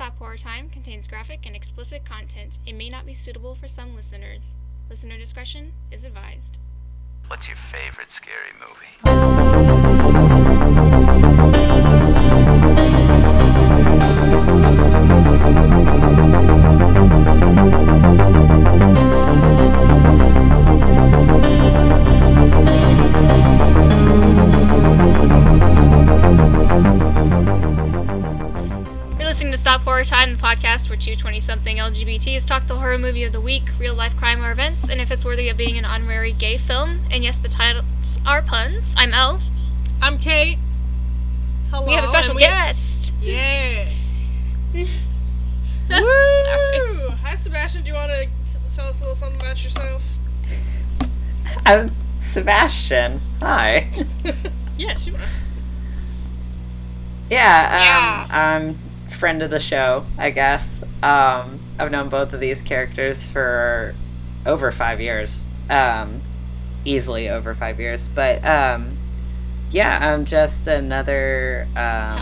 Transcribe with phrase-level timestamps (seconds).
[0.00, 2.58] Stop Horror Time contains graphic and explicit content.
[2.64, 4.56] It may not be suitable for some listeners.
[4.88, 6.56] Listener discretion is advised.
[7.26, 8.96] What's your favorite scary movie?
[29.70, 33.32] Stop Horror Time, the podcast where two 20 something LGBTs talk the horror movie of
[33.32, 36.32] the week, real life crime or events, and if it's worthy of being an honorary
[36.32, 37.02] gay film.
[37.08, 38.96] And yes, the titles are puns.
[38.98, 39.40] I'm Elle.
[40.02, 40.58] I'm Kate.
[41.70, 41.86] Hello.
[41.86, 43.14] We have a special we- guest.
[43.22, 43.88] Yeah.
[44.74, 44.86] Woo!
[45.88, 47.10] Sorry.
[47.22, 47.84] Hi, Sebastian.
[47.84, 50.02] Do you want to tell us a little something about yourself?
[51.64, 51.92] I'm
[52.24, 53.20] Sebastian.
[53.38, 53.88] Hi.
[54.76, 55.20] yes, you are.
[57.30, 60.82] Yeah, um, I'm friend of the show, I guess.
[61.02, 63.94] Um, I've known both of these characters for
[64.46, 65.44] over five years.
[65.68, 66.20] Um,
[66.84, 68.08] easily over five years.
[68.08, 68.96] But um,
[69.70, 71.76] yeah, I'm just another um,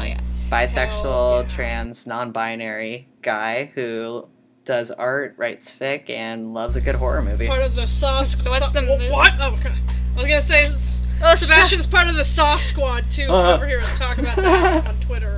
[0.07, 0.21] yeah.
[0.51, 1.49] bisexual, yeah.
[1.49, 4.27] trans, non-binary guy who
[4.65, 7.47] does art, writes fic, and loves a good horror movie.
[7.47, 8.37] Part of the sauce.
[8.43, 9.09] So what's the movie?
[9.11, 9.33] What?
[9.41, 9.73] Oh, God.
[10.13, 13.23] I was gonna say s- Oh, Sebastian's part of the Saw Squad too.
[13.23, 13.55] If you Uh.
[13.55, 15.38] ever hear us talk about that on Twitter or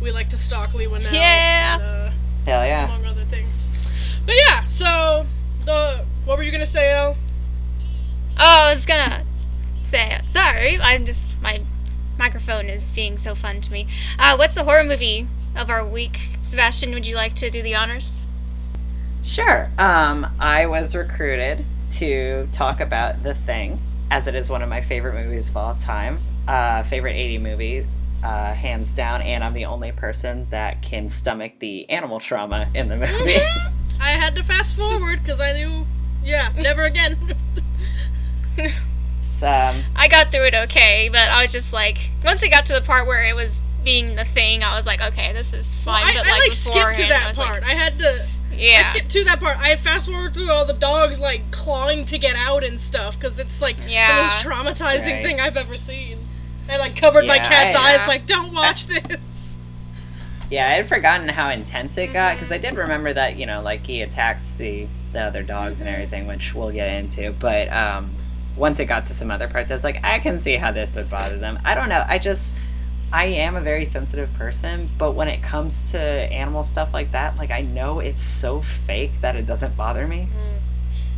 [0.00, 1.12] we like to stalk Leigh Whannell.
[1.12, 1.74] Yeah.
[1.74, 2.10] And, uh,
[2.46, 2.86] Hell yeah.
[2.86, 3.66] among other things.
[4.26, 5.26] But yeah, so
[5.64, 7.16] the what were you gonna say, El?
[8.38, 9.24] Oh, I was gonna
[9.82, 11.62] say, sorry, I'm just, my
[12.18, 13.88] microphone is being so fun to me.
[14.18, 16.20] Uh, what's the horror movie of our week?
[16.46, 18.26] Sebastian, would you like to do the honors?
[19.22, 19.70] Sure.
[19.78, 24.80] Um, I was recruited to talk about The Thing, as it is one of my
[24.80, 26.20] favorite movies of all time.
[26.48, 27.86] Uh, favorite 80 movie,
[28.22, 32.88] uh, hands down, and I'm the only person that can stomach the animal trauma in
[32.88, 33.34] the movie.
[34.00, 35.86] I had to fast forward because I knew,
[36.24, 37.16] yeah, never again.
[39.22, 42.66] It's, um, I got through it okay, but I was just like, once it got
[42.66, 45.74] to the part where it was being the thing, I was like, okay, this is
[45.76, 46.04] fine.
[46.04, 47.62] I, but I like, like skipped to beforehand, I that part.
[47.62, 48.22] Like, I had to.
[48.52, 48.82] I yeah.
[48.82, 49.58] skipped to that part.
[49.58, 53.38] I fast forward through all the dogs like clawing to get out and stuff because
[53.38, 54.16] it's like Yeah.
[54.16, 55.24] the most traumatizing Right.
[55.24, 56.18] thing I've ever seen.
[56.70, 58.06] I like covered my cat's I- eyes Yeah.
[58.06, 59.56] like, don't watch this.
[60.50, 62.74] yeah, I had forgotten how intense it got because I mm-hmm.
[62.74, 65.94] did remember that you know, like he attacks the the other dogs and mm-hmm.
[65.94, 67.32] everything, which we'll get into.
[67.32, 68.10] But um,
[68.56, 70.94] once it got to some other parts, I was like, I can see how this
[70.96, 71.58] would bother them.
[71.64, 72.04] I don't know.
[72.06, 72.54] I just
[73.12, 77.36] I am a very sensitive person, but when it comes to animal stuff like that,
[77.36, 80.28] like I know it's so fake that it doesn't bother me.
[80.30, 80.69] Mm-hmm.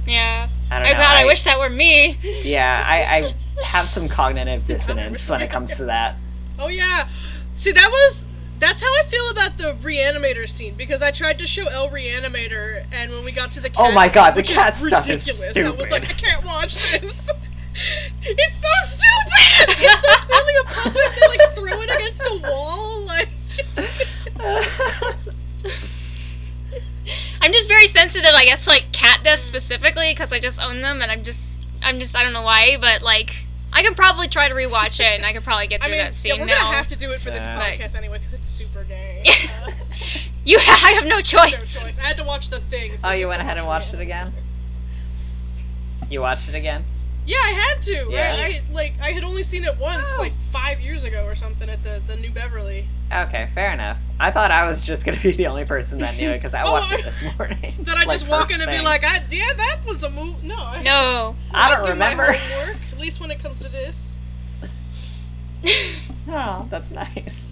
[0.07, 0.49] Yeah.
[0.71, 0.99] I don't Oh know.
[0.99, 2.17] god, I, wish that were me.
[2.43, 6.17] Yeah, I, I have some cognitive dissonance when it comes to that.
[6.59, 7.09] Oh yeah.
[7.55, 8.25] See, that was
[8.59, 12.85] that's how I feel about the reanimator scene because I tried to show El Reanimator,
[12.93, 14.87] and when we got to the oh cat Oh my scene, God, the cat is
[14.87, 17.31] stuff is ridiculous, I was like, I can't watch this.
[18.23, 19.77] It's so stupid.
[19.83, 21.11] It's so clearly a puppet.
[21.19, 23.31] They like throw it against a wall, like.
[27.43, 30.81] I'm just very sensitive, I guess, to like cat death specifically because I just own
[30.81, 33.31] them, and I'm just, I'm just, I don't know why, but like,
[33.73, 36.05] I can probably try to rewatch it, and I could probably get I through mean,
[36.05, 36.63] that scene yeah, we're now.
[36.63, 37.61] gonna have to do it for this Yeah.
[37.61, 39.23] podcast anyway because it's super gay.
[39.67, 39.71] Uh,
[40.45, 41.81] You, I have no no choice.
[41.83, 41.99] choice.
[42.01, 42.97] I had to watch the thing.
[42.97, 44.33] so oh, you went ahead and watched it again?
[46.11, 46.85] You watched it again?
[47.25, 48.07] Yeah, I had to.
[48.11, 48.35] Yeah.
[48.37, 50.21] I, I like I had only seen it once, Oh.
[50.21, 52.87] like five years ago or something at the the New Beverly.
[53.13, 53.99] Okay, fair enough.
[54.19, 56.63] I thought I was just gonna be the only person that knew it because I
[56.67, 57.75] Oh, watched I- it this morning.
[57.81, 60.43] Then I Like, just walk in and be like, I, yeah, that was a move.
[60.43, 61.37] No, I, No.
[61.53, 62.33] I don't do my remember.
[62.33, 64.17] homework, at least when it comes to this.
[66.29, 67.49] Oh, that's nice.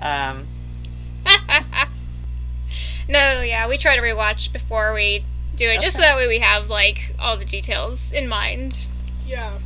[0.00, 0.46] Um,
[3.08, 5.24] no, yeah, we try to rewatch before we
[5.56, 8.88] do it, just so that way we have like all the details in mind.
[9.26, 9.58] Yeah,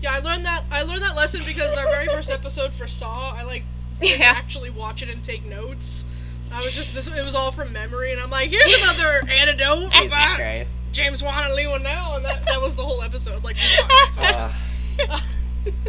[0.00, 0.12] yeah.
[0.12, 0.64] I learned that.
[0.70, 3.62] I learned that lesson because our very first episode for Saw, I like
[4.00, 4.32] didn't Yeah.
[4.36, 6.04] actually watch it and take notes.
[6.52, 7.08] I was just this.
[7.08, 10.72] It was all from memory, and I'm like, here's another antidote Jesus about Christ.
[10.92, 13.44] James Wan and Leigh Whannell, and that, that was the whole episode.
[13.44, 15.24] Like, we talked.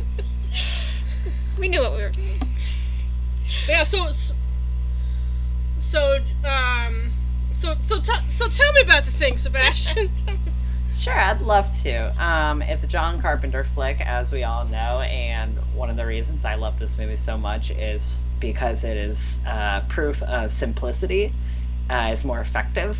[1.58, 2.10] We knew what we were.
[2.12, 2.40] Doing.
[3.68, 3.84] Yeah.
[3.84, 4.34] So, so,
[5.80, 7.12] so, um,
[7.60, 10.10] so, so, t- so, tell me about the thing, Sebastian.
[10.96, 12.14] Sure, I'd love to.
[12.22, 16.44] Um, it's a John Carpenter flick, as we all know, and one of the reasons
[16.44, 21.32] I love this movie so much is because it is uh, proof of simplicity,
[21.90, 23.00] uh, is more effective,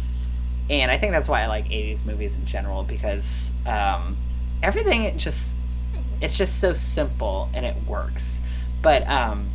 [0.70, 4.16] and I think that's why I like '80s movies in general because um,
[4.64, 5.56] everything it just
[6.22, 8.40] it's just so simple and it works.
[8.82, 9.50] But um,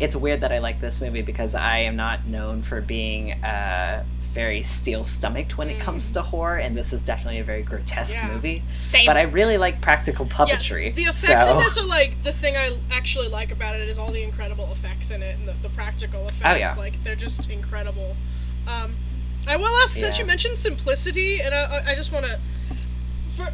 [0.00, 4.04] it's weird that I like this movie because I am not known for being uh,
[4.32, 8.14] very steel stomached when it comes to horror, and this is definitely a very grotesque
[8.16, 8.32] Yeah.
[8.34, 8.62] movie.
[8.66, 9.06] Same.
[9.06, 10.86] But I really like practical puppetry.
[10.88, 11.52] Yeah, the effects so.
[11.52, 14.64] in this are like the thing I actually like about it is all the incredible
[14.72, 16.42] effects in it and the, the practical effects.
[16.44, 16.74] Oh, yeah.
[16.74, 18.16] Like they're just incredible.
[18.66, 18.96] Um,
[19.46, 22.38] I will ask since you mentioned simplicity, and I, I- just want to.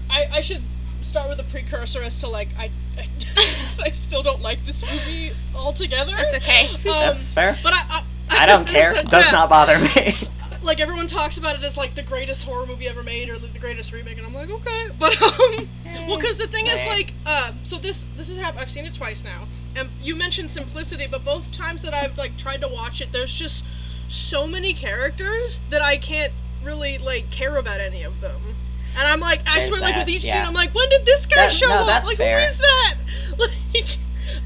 [0.08, 0.62] I, I should
[1.02, 3.08] start with a precursor as to like I, I,
[3.84, 6.12] I still don't like this movie altogether.
[6.12, 6.68] That's okay.
[6.68, 7.56] Um, That's fair.
[7.62, 8.04] But I, I,
[8.42, 8.94] I don't care.
[8.94, 10.14] so, Does yeah, not bother me.
[10.62, 13.54] Like everyone talks about it as like the greatest horror movie ever made or like,
[13.54, 15.66] the greatest remake, and I'm like, okay, but um,
[16.06, 18.92] well, because the thing is like, uh, so this this is hap- I've seen it
[18.92, 23.00] twice now, and you mentioned simplicity, but both times that I've like tried to watch
[23.00, 23.64] it, there's just
[24.08, 28.54] so many characters that I can't really like care about any of them.
[28.98, 30.32] And I'm like, I There's swear, like with each yeah.
[30.34, 32.04] scene, I'm like, when did this guy That- show no, up?
[32.04, 32.40] like, fair.
[32.40, 32.94] who is that?
[33.38, 33.98] Like,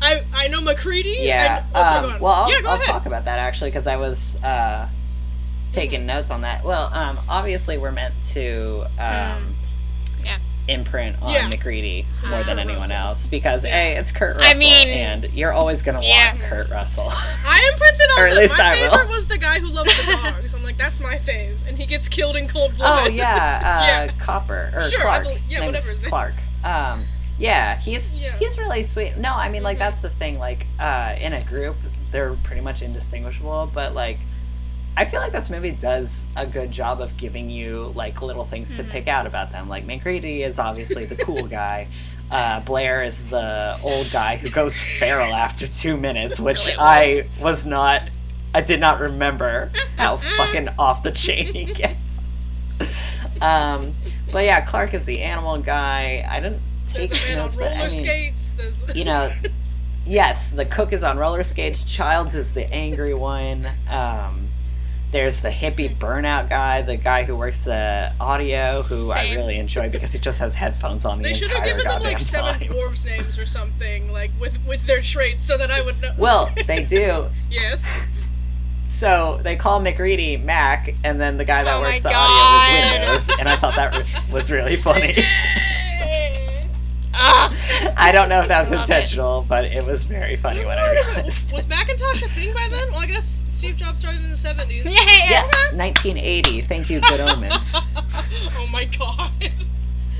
[0.02, 1.16] I I know MacReady.
[1.20, 1.64] Yeah.
[1.74, 2.20] I, oh, sorry, um, on.
[2.20, 4.88] well, I'll, yeah, I'll talk about that actually because I was uh,
[5.72, 6.62] taking notes on that.
[6.64, 9.54] Well, um, obviously we're meant to um,
[10.22, 10.38] Yeah.
[10.68, 11.48] imprint on Yeah.
[11.48, 12.96] MacReady more than anyone Russell.
[12.96, 13.76] else because Yeah.
[13.76, 14.50] a it's Kurt Russell.
[14.56, 16.34] I mean- and you're always gonna Yeah.
[16.34, 17.10] want Kurt Russell.
[17.10, 18.90] I imprinted on Or at the, least my I will.
[18.98, 20.43] favorite was the guy who loved the dogs.
[20.78, 23.06] Like, that's my fave, and he gets killed in cold blood.
[23.06, 23.26] oh yeah,
[23.64, 24.08] uh, Yeah.
[24.18, 25.22] Copper or Sure, Clark.
[25.24, 26.34] believe- yeah, whatever Clark.
[26.64, 27.04] Um,
[27.38, 28.36] yeah, he's Yeah.
[28.38, 29.16] he's really sweet.
[29.16, 29.80] No, I mean like Mhm.
[29.80, 30.38] that's the thing.
[30.38, 31.76] Like uh, in a group,
[32.10, 33.70] they're pretty much indistinguishable.
[33.74, 34.18] But like,
[34.96, 38.76] I feel like this movie does a good job of giving you like little things
[38.76, 38.90] to Mhm.
[38.90, 39.68] pick out about them.
[39.68, 41.88] Like MacReady is obviously the cool guy.
[42.30, 47.66] Uh, Blair is the old guy who goes feral after two minutes, which I was
[47.66, 48.02] not.
[48.54, 51.98] I did not remember how fucking off the chain he gets.
[53.40, 53.94] Um,
[54.32, 56.26] but yeah, Clark is the animal guy.
[56.28, 58.52] I didn't take There's a man on notes, but I mean, skates.
[58.52, 59.32] There's you know,
[60.06, 61.84] yes, the cook is on roller skates.
[61.84, 63.66] Childs is the angry one.
[63.90, 64.48] Um,
[65.10, 69.88] there's the hippie burnout guy, the guy who works the audio, who I really enjoy
[69.88, 72.68] because he just has headphones on the they should have given them like seven time.
[72.68, 76.12] dwarves names or something, like with with their traits, so that I would know.
[76.18, 77.26] Well, they do.
[77.50, 77.86] yes.
[78.94, 82.30] So they call MacReady Mac, and then the guy that Oh works the God.
[82.30, 82.86] audio
[83.16, 85.16] is Windows, and I thought that re- was really funny.
[87.16, 88.82] Ah, I don't know if that was Love it.
[88.92, 91.52] intentional, but it was very funny when I realized.
[91.54, 92.90] was Macintosh a thing by then?
[92.90, 94.84] Well, I guess Steve Jobs started in the seventies.
[94.84, 94.90] yeah,
[95.28, 96.62] Yes, 1980.
[96.62, 97.72] Thank you, Good Omens.
[97.76, 99.30] oh my god.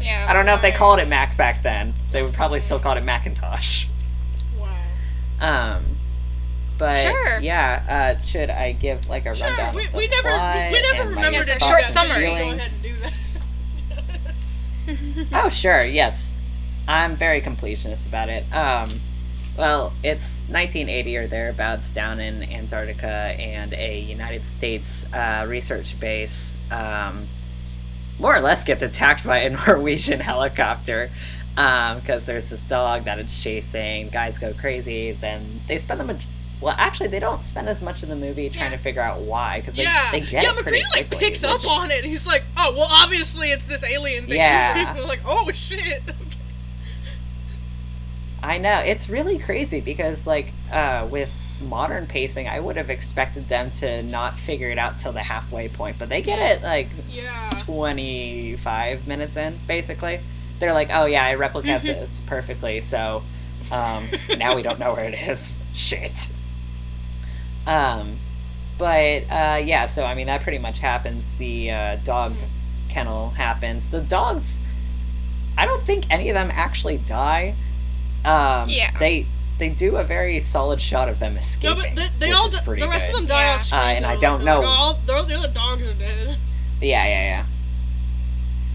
[0.01, 0.27] yeah.
[0.29, 1.95] I don't know if they called it Mac back then.
[2.13, 3.87] They would probably still call it Macintosh.
[4.57, 4.69] Wow.
[5.41, 5.85] Um,
[6.79, 7.39] but Sure.
[7.41, 9.47] yeah, uh, should I give like a Sure.
[9.49, 10.29] rundown We, of the we never
[10.73, 12.27] we never remembered a short summary.
[12.27, 13.13] Go ahead and do that.
[15.33, 16.39] Oh sure, yes.
[16.87, 18.45] I'm very completionist about it.
[18.53, 18.91] Um,
[19.57, 26.59] well, it's 1980 or thereabouts down in Antarctica, and a United States uh, research base
[26.71, 27.27] um,
[28.19, 31.09] more or less gets attacked by a Norwegian helicopter
[31.55, 34.09] because there's this dog that it's chasing.
[34.11, 35.13] Guys go crazy.
[35.13, 36.27] Then they spend the maj-
[36.61, 38.77] well, actually, they don't spend as much of the movie trying Yeah.
[38.79, 40.51] to figure out why because they, yeah, they get yeah.
[40.51, 42.05] it pretty MacReady like quickly, picks up on it.
[42.05, 44.79] He's like, "Oh, well, obviously it's this alien thing." Yeah.
[44.89, 46.03] and they're like, "Oh shit."
[48.43, 51.31] I know it's really crazy because like uh, with
[51.63, 55.69] modern pacing, I would have expected them to not figure it out till the halfway
[55.69, 57.51] point, but they get it like Yeah.
[57.63, 59.59] twenty five minutes in.
[59.67, 60.21] Basically,
[60.61, 63.23] they're like, "Oh yeah, it replicates this perfectly." So
[63.73, 65.59] um, now we don't know where it is.
[65.75, 66.31] Shit.
[67.67, 68.19] Um,
[68.79, 71.33] but uh, yeah, so I mean that pretty much happens.
[71.35, 72.35] The uh, dog
[72.89, 73.91] kennel happens.
[73.91, 74.61] The dogs,
[75.57, 77.55] I don't think any of them actually die.
[78.25, 78.97] Um, Yeah.
[78.99, 79.27] They
[79.59, 81.95] they do a very solid shot of them No, escaping.
[81.95, 82.57] but they, they all the
[82.89, 83.15] rest good.
[83.15, 83.55] of them die Yeah.
[83.55, 83.81] off screen.
[83.81, 86.37] Uh, and I don't Like, know- all the, the other dogs are dead.
[86.81, 87.45] Yeah, yeah,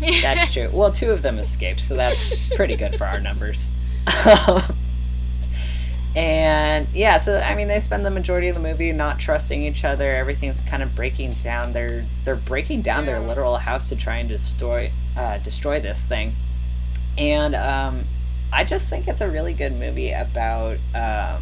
[0.02, 0.22] yeah.
[0.22, 0.70] That's true.
[0.72, 3.72] Well, two of them escaped, so that's pretty good for our numbers.
[6.20, 9.86] and yeah, so I mean, they spend the majority of the movie not trusting each
[9.86, 10.14] other.
[10.18, 11.72] Everything's kind of breaking down.
[11.72, 16.34] They're they're breaking down their literal house to try and destroy uh, destroy this thing.
[17.18, 18.04] And um,
[18.52, 21.42] I just think it's a really good movie about um,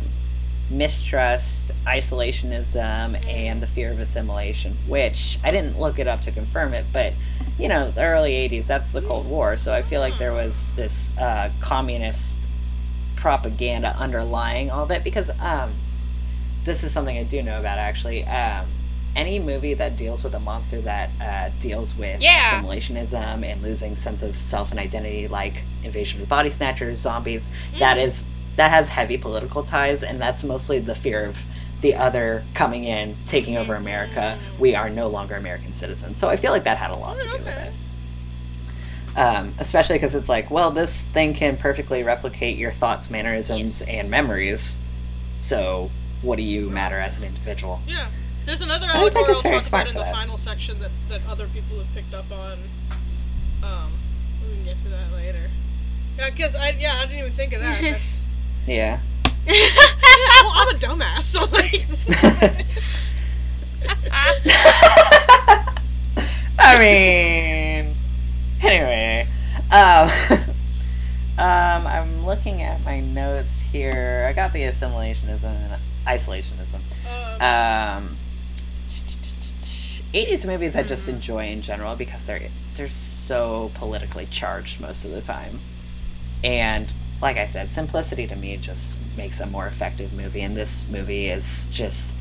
[0.69, 4.77] mistrust, isolationism, and the fear of assimilation.
[4.87, 7.13] Which I didn't look it up to confirm it, but
[7.57, 9.57] you know, the early '80s, that's the Cold War.
[9.57, 12.46] So I feel like there was this uh, communist
[13.17, 15.73] propaganda underlying all of it because um,
[16.63, 18.23] this is something I do know about actually.
[18.25, 18.65] Um,
[19.15, 22.43] any movie that deals with a monster that uh, deals with Yeah.
[22.61, 27.49] assimilationism and losing sense of self and identity, like Invasion of the Body Snatchers, zombies,
[27.79, 31.43] that is that has heavy political ties, and that's mostly the fear of
[31.81, 34.37] the other coming in, taking over America.
[34.59, 36.19] We are no longer American citizens.
[36.19, 37.73] So I feel like that had a lot to do with it.
[39.17, 43.89] Um, especially because it's like, well, this thing can perfectly replicate your thoughts, mannerisms, Yes.
[43.89, 44.77] and memories.
[45.39, 45.89] So
[46.21, 47.81] what do you matter as an individual?
[47.87, 48.07] Yeah.
[48.45, 50.13] There's another I think allegory it's I'll very talk about in the that.
[50.15, 52.59] final section that, that other people have picked up on.
[53.63, 53.91] Um,
[54.47, 55.49] we can get to that later.
[56.17, 57.81] Yeah, because I yeah I didn't even think of that.
[57.81, 58.21] That's,
[58.67, 58.99] Yeah.
[59.45, 59.53] yeah,
[60.43, 61.85] well, I'm a dumbass, so like.
[66.59, 67.56] I mean,
[68.61, 69.27] anyway,
[69.71, 70.09] um,
[71.37, 74.25] um, I'm looking at my notes here.
[74.29, 76.79] I got the assimilationism and isolationism.
[77.41, 78.17] um, Um,
[80.13, 81.13] 80s movies I just Mhm.
[81.15, 85.59] enjoy in general because they're they're so politically charged most of the time,
[86.43, 86.87] and
[87.21, 90.41] like I said, simplicity to me just makes a more effective movie.
[90.41, 92.15] And this movie is just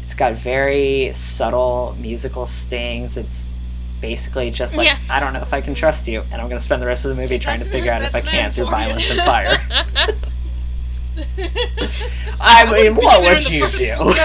[0.00, 3.16] it's got very subtle musical stings.
[3.16, 3.48] It's
[4.00, 4.98] basically just like Yeah.
[5.10, 7.14] I don't know if I can trust you, and I'm gonna spend the rest of
[7.14, 9.60] the movie trying to figure out if I can through violence and fire.
[12.40, 14.14] I mean, wouldn't what would you do?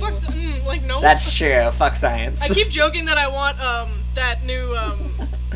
[0.00, 1.00] Fuck, mm, like no.
[1.00, 1.70] That's true.
[1.72, 2.42] Fuck science.
[2.42, 5.12] I keep joking that I want um that new um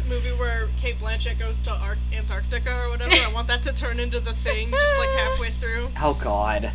[0.09, 3.11] movie where Cate Blanchett goes to Ar- Antarctica or whatever.
[3.13, 5.89] I want that to turn into the thing just like halfway through.
[6.01, 6.71] oh God.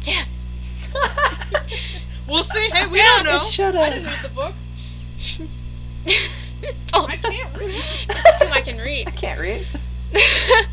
[0.00, 0.26] Damn.
[2.30, 2.70] We'll see.
[2.70, 3.42] Hey, we don't know.
[3.44, 4.54] should I didn't read the book.
[6.94, 7.82] oh, I can't read.
[8.08, 9.08] I assume I can read.
[9.08, 9.66] I can't read.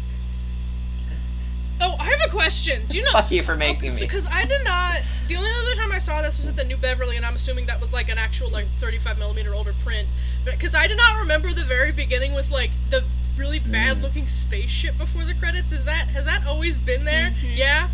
[1.80, 2.82] Oh, I have a question.
[2.88, 3.12] Do you know?
[3.12, 4.00] Fuck you for making me.
[4.00, 5.00] Because I did not.
[5.28, 7.68] The only other time I saw this was at the New Beverly, and I'm assuming
[7.68, 10.08] that was like an actual like 35 millimeter older print.
[10.44, 13.04] But because I did not remember the very beginning with like the
[13.38, 13.72] really Mm.
[13.72, 15.72] bad looking spaceship before the credits.
[15.72, 17.36] Is that has that always been there?
[17.44, 17.90] Yeah.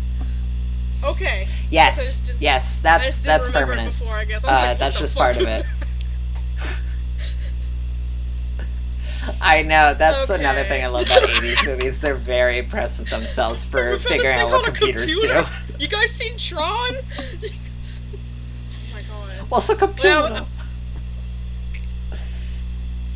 [1.02, 1.48] Okay.
[1.70, 2.20] Yes.
[2.20, 2.80] didn't- Yes.
[2.80, 3.98] That's that's permanent.
[3.98, 4.14] before.
[4.14, 4.44] I guess.
[4.44, 5.66] I Uh, like, that's just part of it.
[9.40, 9.94] I know.
[9.94, 12.00] That's another thing I love about 80s movies.
[12.00, 15.42] They're very impressed with themselves for figuring out what computers computer.
[15.42, 15.48] do.
[15.76, 16.62] You guys seen Tron?
[16.62, 16.94] oh
[18.94, 19.30] my god.
[19.50, 20.08] What's a computer?
[20.30, 20.46] Well,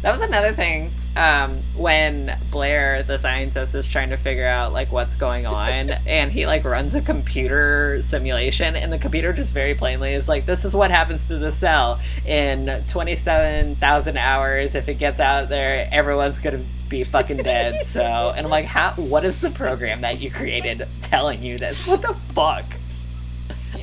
[0.03, 0.91] that was another thing.
[1.17, 6.31] Um, when Blair, the scientist, is trying to figure out like what's going on, and
[6.31, 10.65] he like runs a computer simulation, and the computer just very plainly is like, "This
[10.65, 14.75] is what happens to the cell in twenty-seven thousand hours.
[14.75, 18.03] If it gets out there, everyone's gonna be fucking dead." So,
[18.37, 18.93] and I'm like, "How?
[18.93, 21.85] What is the program that you created telling you this?
[21.87, 22.65] What the fuck?"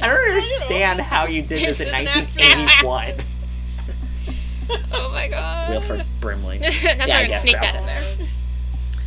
[0.02, 3.14] I don't understand how you did this in app for 1981.
[4.92, 5.70] Oh my god.
[5.70, 6.58] Wilford Brimley.
[6.60, 7.62] That's Yeah, why I I'm gonna guess sneak so.
[7.62, 8.28] that in there.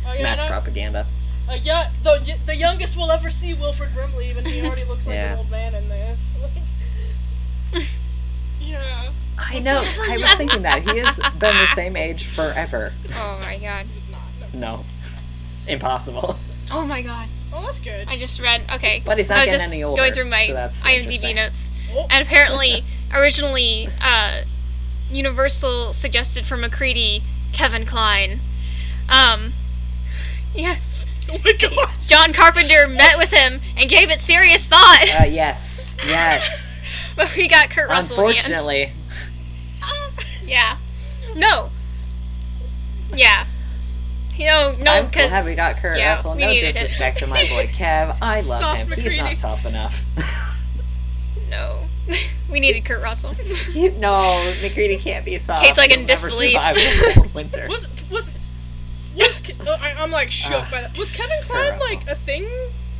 [0.07, 1.05] Oh yeah, Math no, propaganda.
[1.49, 1.91] uh, yeah.
[2.03, 5.33] The the youngest we'll ever see Wilford Brimley, even he already looks like Yeah.
[5.33, 6.37] an old man in this.
[8.61, 9.11] yeah.
[9.37, 9.81] I know.
[10.01, 12.93] I was thinking that he has been the same age forever.
[13.15, 13.85] Oh my god.
[13.95, 14.19] It's not.
[14.53, 14.59] No.
[14.77, 14.85] No,
[15.67, 16.37] impossible.
[16.71, 17.27] Oh my god.
[17.51, 18.07] Well, that's good.
[18.07, 18.63] I just read.
[18.73, 19.01] Okay.
[19.05, 20.99] But he's not I was getting just any older, going through my so that's IMDb
[21.31, 21.35] interesting.
[21.35, 22.05] notes, Oh.
[22.11, 22.83] and apparently,
[23.13, 24.41] originally, uh,
[25.11, 28.39] Universal suggested for MacReady Kevin Kline.
[29.09, 29.53] Um,
[30.53, 31.07] yes.
[31.31, 31.89] Oh my god.
[32.05, 36.79] John Carpenter met with him and gave it serious thought, Uh, yes, yes.
[37.15, 38.37] but we got Kurt Russell in the end.
[38.37, 38.91] Unfortunately,
[40.43, 40.77] Yeah.
[41.35, 41.69] No.
[43.15, 43.45] Yeah.
[44.35, 46.35] You know, no, I'm because glad we got Kurt yeah, Russell.
[46.35, 47.25] No disrespect it.
[47.25, 48.17] to my boy Kev.
[48.21, 48.91] I love Soft him.
[48.91, 50.05] He's not tough enough.
[51.49, 51.88] No,
[52.51, 53.35] we needed Kurt Russell.
[53.97, 55.63] No, MacReady can't be soft.
[55.63, 56.53] Kate's, like, He'll in disbelief.
[56.59, 57.67] survive winter.
[57.69, 58.31] Was was
[59.17, 60.97] was I, I'm like shook Uh, by that.
[60.97, 62.47] Was Kevin Kline like a thing?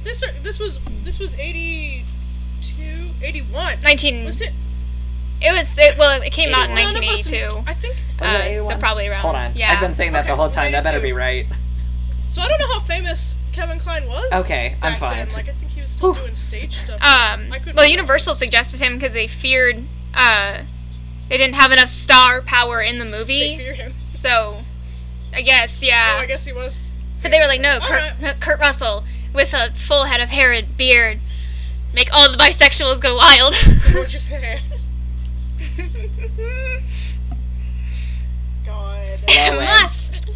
[0.04, 3.82] This or- this was this was 82, 81.
[3.82, 4.26] Nineteen.
[4.26, 4.52] Was it?
[5.42, 5.78] It was.
[5.78, 6.94] It, well, it came out in 81.
[6.94, 7.64] None of us- 1982.
[7.70, 7.96] I think.
[8.20, 9.22] Was Uh, so probably around.
[9.22, 9.56] Hold on.
[9.56, 9.72] Yeah.
[9.72, 10.72] I've been saying that the whole time.
[10.74, 11.46] That better be right.
[12.30, 14.32] So I don't know how famous Kevin Kline was.
[14.46, 15.18] Okay, I'm fine.
[15.26, 15.32] Then.
[15.34, 16.22] Like I think he still Whew.
[16.22, 17.02] doing stage stuff.
[17.02, 17.50] Um.
[17.50, 17.86] Well, remember.
[17.86, 19.84] Universal suggested him because they feared.
[20.14, 20.64] Uh,
[21.30, 23.58] they didn't have enough star power in the They movie.
[23.58, 23.94] fear him.
[24.12, 24.62] So,
[25.34, 26.18] I guess Oh, yeah.
[26.20, 26.78] I guess he was.
[27.22, 28.22] But they were like, no, Kurt, Alright.
[28.22, 29.04] no, Kurt Russell
[29.34, 31.20] with a full head of hair and beard,
[31.94, 33.54] make all the bisexuals go wild.
[33.94, 34.60] Gorgeous hair.
[38.66, 39.20] God.
[39.30, 39.66] Flowing.
[39.66, 40.30] Must.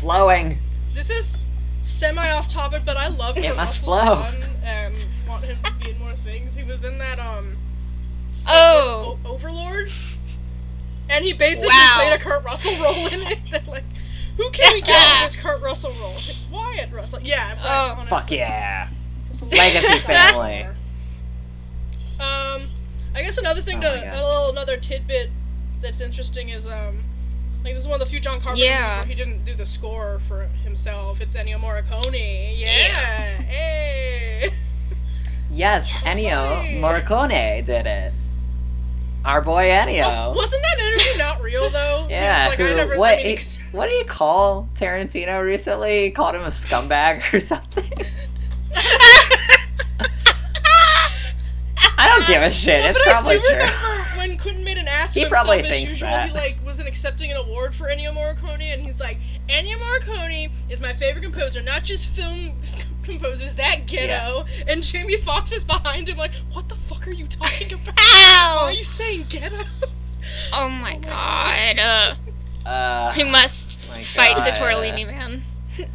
[0.00, 0.58] Flowing.
[0.94, 1.40] This is
[1.82, 4.22] semi off topic, but I love It Kurt must Russell's flow.
[4.22, 4.94] son and
[5.28, 6.54] want him to be in more things.
[6.56, 7.56] He was in that um
[8.46, 9.18] Oh.
[9.24, 9.90] o- Overlord,
[11.08, 11.92] and he basically Wow.
[11.96, 13.38] played a Kurt Russell role in it.
[13.50, 13.84] They're like,
[14.36, 16.16] Who can we get in this Kurt Russell role?
[16.50, 17.20] Wyatt Russell.
[17.22, 17.50] Yeah.
[17.52, 17.92] Right, Oh.
[17.98, 18.08] honestly.
[18.08, 18.88] Fuck yeah.
[19.50, 20.66] Legacy family.
[22.20, 22.68] Um,
[23.16, 25.30] I guess another thing Oh to my a little another tidbit
[25.80, 27.02] that's interesting is um,
[27.64, 29.02] like this is one of the few John Carpenter Yeah.
[29.02, 31.20] movies where he didn't do the score for himself.
[31.20, 32.58] It's Ennio Morricone.
[32.58, 32.66] Yeah.
[32.68, 33.42] Yeah.
[33.42, 34.52] Hey.
[35.52, 36.06] Yes, Yes.
[36.06, 38.12] Ennio Morricone did it.
[39.24, 40.30] Our boy Ennio.
[40.30, 42.06] Oh, wasn't that interview not real though?
[42.10, 42.98] Yeah, was like, I who- never.
[42.98, 46.04] what, I mean, he- what did he call Tarantino recently?
[46.04, 47.84] He called him a scumbag or something.
[51.98, 52.84] I don't give a shit.
[52.84, 53.50] It's probably do true.
[53.58, 56.08] remember when Quentin made an ass He of himself probably as thinks usual.
[56.10, 56.28] that.
[56.30, 60.80] He like wasn't accepting an award for Ennio Morricone, and he's like, Ennio Morricone is
[60.80, 62.52] my favorite composer, not just film
[63.02, 63.54] composers.
[63.56, 64.44] That ghetto.
[64.68, 67.96] And Jamie Foxx is behind him, like, what the fuck are you talking about?
[67.96, 69.64] Why are you saying ghetto?
[70.52, 71.78] Oh my god.
[71.78, 72.14] Uh,
[72.68, 74.54] Uh, we must My fight the God.
[74.54, 75.42] Tortellini man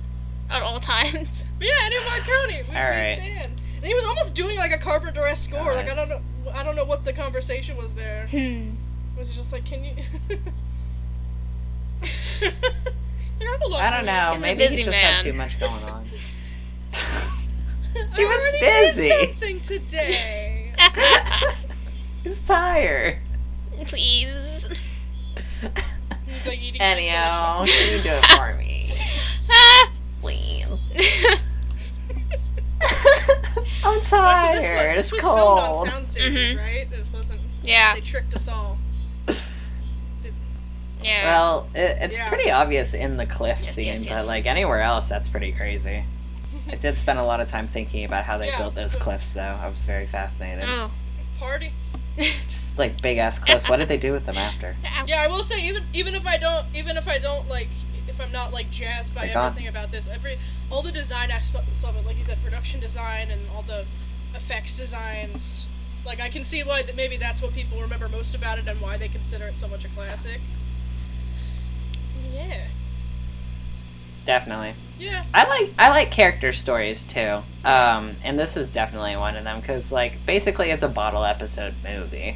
[0.50, 1.46] at all times.
[1.58, 2.48] But yeah, Ennio Morricone.
[2.66, 3.16] We, we All right.
[3.16, 3.62] stand.
[3.78, 5.60] And he was almost doing like a Carpenter-esque score.
[5.70, 5.90] All Like.
[5.90, 6.22] I don't know,
[6.54, 8.28] I don't know what the conversation was there.
[8.28, 8.72] Hmm.
[9.18, 9.94] It was just like, can you?
[12.02, 12.46] I
[13.44, 14.32] have a lot I don't know.
[14.34, 15.14] He's Maybe busy he just man.
[15.16, 16.06] had too much going on.
[16.06, 16.12] you.
[18.16, 18.60] He I was already
[18.94, 19.10] busy.
[19.10, 20.72] Did something today.
[22.24, 23.18] He's tired.
[23.86, 24.68] Please.
[26.28, 28.94] He's like eating Ennio, can you do it for me?
[30.22, 30.68] Please.
[33.84, 34.58] I'm Oh, so tired.
[34.58, 35.60] this was, this it's was cold.
[35.60, 36.58] filmed on sound stages, Mhm.
[36.60, 36.88] right?
[36.92, 37.40] It wasn't.
[37.64, 37.96] yeah.
[37.96, 38.78] They tricked us all.
[41.08, 41.26] Yeah.
[41.26, 42.30] Well, it, it's Yeah.
[42.30, 44.26] pretty obvious in the cliff Yes, scene, yes, yes.
[44.26, 46.04] but like anywhere else, that's pretty crazy.
[46.70, 48.58] I did spend a lot of time thinking about how they Yeah.
[48.58, 49.42] built those cliffs, though.
[49.62, 50.66] I was very fascinated.
[50.68, 50.92] oh.
[51.40, 51.72] Party.
[52.18, 53.70] Just like big ass cliffs.
[53.70, 54.76] What did they do with them after?
[55.08, 57.70] Yeah, I will say even even if I don't even if I don't like
[58.10, 59.48] if I'm not like jazzed by They're gone.
[59.52, 60.38] everything about this, every
[60.72, 63.86] all the design aspects of it, like you said, production design and all the
[64.36, 65.66] effects designs.
[66.06, 68.82] Like I can see why that maybe that's what people remember most about it and
[68.82, 70.42] why they consider it so much a classic.
[72.34, 72.62] Yeah.
[74.26, 74.74] Definitely.
[75.00, 75.24] Yeah.
[75.34, 79.62] I like I like character stories too, um, and this is definitely one of them
[79.62, 82.36] because like basically it's a bottle episode movie,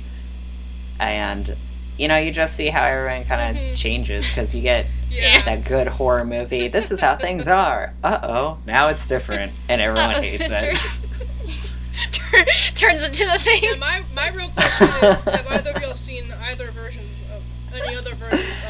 [0.99, 1.55] and
[1.97, 3.75] you know you just see how everyone kind of Mhm.
[3.75, 5.41] changes because you get Yeah.
[5.41, 6.67] that good horror movie.
[6.67, 7.93] This is how things are.
[8.03, 11.01] Uh oh, now it's different, and everyone Uh-oh, hates sisters.
[12.33, 12.75] it.
[12.75, 13.63] Turns into the thing.
[13.63, 17.41] Yeah, my, my real question is have either of y'all seen either versions of
[17.75, 18.60] any other versions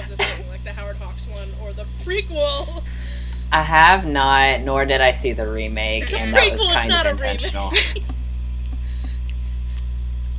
[1.83, 2.83] the prequel?
[3.51, 6.65] I have not, nor did I see the remake, It's a and that was prequel,
[6.67, 7.71] it's kind not of a intentional.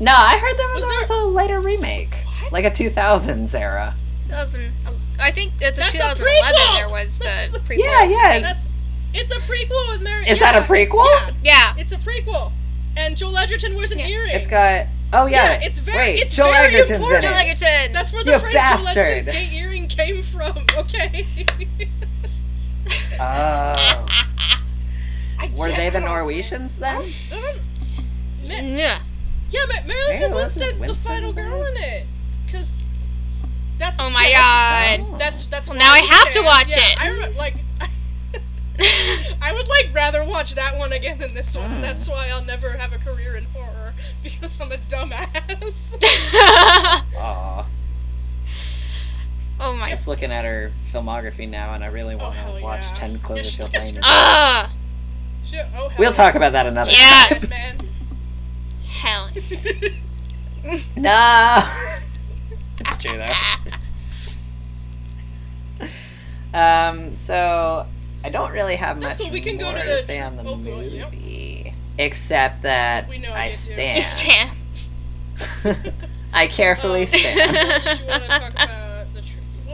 [0.00, 2.52] no, I heard there was, Was there was a later remake, What?
[2.52, 3.94] like a 2000s era.
[4.28, 4.72] 2000,
[5.20, 7.78] I think at the That's a 2011 there was the prequel.
[7.78, 8.38] Yeah, yeah.
[8.40, 8.66] That's
[9.14, 10.26] it's a prequel with Mary.
[10.26, 11.05] Is yeah, that a prequel?
[11.05, 11.74] Yeah, Yeah.
[11.76, 12.50] it's a prequel.
[12.96, 14.07] And Joel Edgerton wears an Yeah.
[14.07, 14.31] earring.
[14.35, 14.87] It's got.
[15.12, 17.24] Oh yeah, Yeah, it's very- Wait, it's Joel very Edgerton's important.
[17.24, 17.50] in Joel it.
[17.50, 17.92] Edgerton.
[17.92, 18.96] That's where You the phrase Joel bastard.
[18.96, 20.64] Edgerton's gay earring came from.
[20.76, 21.26] Okay.
[23.14, 24.07] Oh,
[25.38, 26.00] I were they the.
[26.00, 27.00] Norwegians then?
[27.31, 29.00] Ma- yeah.
[29.50, 32.07] Yeah, Ma- Mary Mary Elizabeth Elizabeth Winstead's the final girl in it.
[32.50, 32.74] Cause
[33.78, 35.07] that's Oh my yeah, god.
[35.12, 35.18] Oh.
[35.18, 35.68] That's that's.
[35.68, 37.00] Well, now I have to watch Yeah, it.
[37.02, 37.55] I remember, like.
[39.42, 41.70] I would like rather watch that one again than this one.
[41.70, 41.74] Mm.
[41.74, 45.94] and That's why I'll never have a career in horror because I'm a dumbass.
[47.16, 47.66] Aw.
[49.60, 49.90] Oh my.
[49.90, 52.94] Just looking at her filmography now, and I really want hell to watch yeah.
[52.96, 53.92] Ten Yeah, she's Cloverfield like Lane.
[53.92, 54.02] star.
[54.04, 54.72] Ah.
[55.44, 56.98] Shit, oh, We'll talk about that another time.
[57.00, 57.48] Yes.
[57.50, 57.78] man.
[58.86, 59.30] Hell.
[59.30, 59.92] time.
[60.96, 61.58] No.
[62.78, 63.26] it's true though.
[66.54, 67.16] Um.
[67.16, 67.86] So
[68.24, 70.18] I don't really have That's much cool, we can go more to to the say
[70.18, 71.10] tr- on the oh, go- yep.
[71.10, 73.58] movie, except that We know I I get to.
[73.58, 73.98] stand.
[73.98, 74.92] It stands.
[76.32, 78.02] I carefully Um, stand.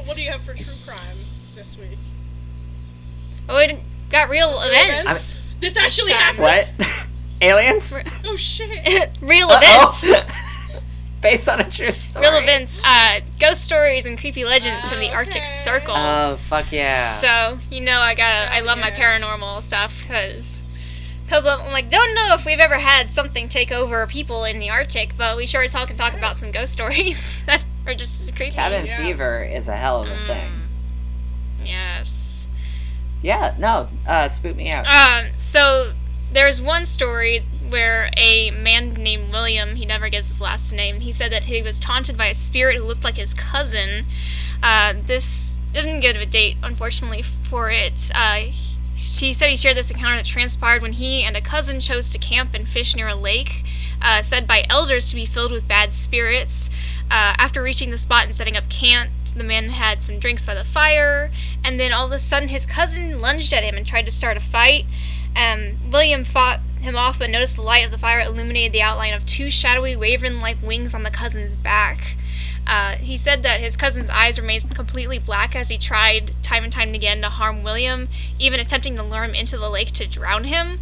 [0.08, 1.18] What, what do you have for true crime
[1.54, 1.98] this week?
[3.48, 3.78] oh, it
[4.10, 5.36] got real events.
[5.60, 6.36] This actually time.
[6.36, 6.72] happened.
[6.78, 7.06] what?
[7.40, 7.92] Aliens?
[8.26, 8.70] Oh shit.
[9.22, 9.98] real Uh-oh.
[10.02, 10.32] events.
[11.20, 12.26] Based on a true story.
[12.26, 12.80] Real events.
[12.84, 15.44] Uh, ghost stories and creepy legends from the Ah, Arctic.
[15.44, 15.94] Circle.
[15.96, 17.10] Oh fuck yeah!
[17.14, 20.62] So you know I gotta I love my paranormal stuff because
[21.24, 24.70] because I'm like don't know if we've ever had something take over people in the
[24.70, 27.42] Arctic, but we sure as hell can talk about some ghost stories
[27.88, 28.52] that are just as creepy.
[28.54, 29.04] Cabin Yeah.
[29.04, 30.50] fever is a hell of a thing.
[30.50, 31.66] Mm.
[31.66, 32.48] Yes.
[33.22, 34.86] Yeah, no, uh, spook me out.
[34.86, 35.32] Um.
[35.36, 35.92] So
[36.32, 41.12] there's one story where a man named William, he never gives his last name, he
[41.12, 44.06] said that he was taunted by a spirit who looked like his cousin.
[44.62, 48.10] Uh, this didn't give a date, unfortunately, for it.
[48.14, 48.44] Uh,
[48.94, 52.18] he said he shared this encounter that transpired when he and a cousin chose to
[52.18, 53.64] camp and fish near a lake,
[54.02, 56.70] uh, said by elders to be filled with bad spirits.
[57.10, 60.54] Uh, after reaching the spot and setting up camp, the man had some drinks by
[60.54, 61.30] the fire,
[61.64, 64.36] and then all of a sudden his cousin lunged at him and tried to start
[64.36, 64.84] a fight.
[65.36, 69.12] Um, William fought him off, but noticed the light of the fire illuminated the outline
[69.12, 72.16] of two shadowy, wavering like wings on the cousin's back.
[72.66, 76.72] Uh, he said that his cousin's eyes remained completely black as he tried time and
[76.72, 78.08] time again to harm William,
[78.38, 80.78] even attempting to lure him into the lake to drown him.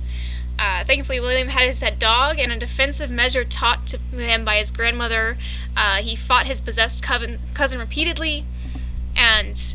[0.59, 4.57] Uh, thankfully, William had his head dog, and a defensive measure taught to him by
[4.57, 5.37] his grandmother.
[5.77, 8.45] Uh, he fought his possessed cousin, cousin repeatedly,
[9.15, 9.75] and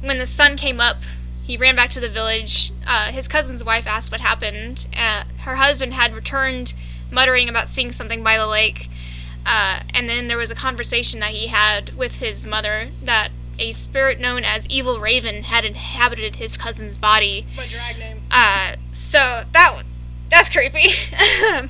[0.00, 0.98] when the sun came up,
[1.42, 2.72] he ran back to the village.
[2.86, 4.88] Uh, his cousin's wife asked what happened.
[4.96, 6.74] Uh, her husband had returned,
[7.10, 8.88] muttering about seeing something by the lake.
[9.44, 13.28] Uh, and then there was a conversation that he had with his mother that
[13.60, 17.44] a spirit known as Evil Raven had inhabited his cousin's body.
[17.46, 18.22] It's my drag name.
[18.30, 19.95] Uh, so that was
[20.30, 20.88] that's creepy.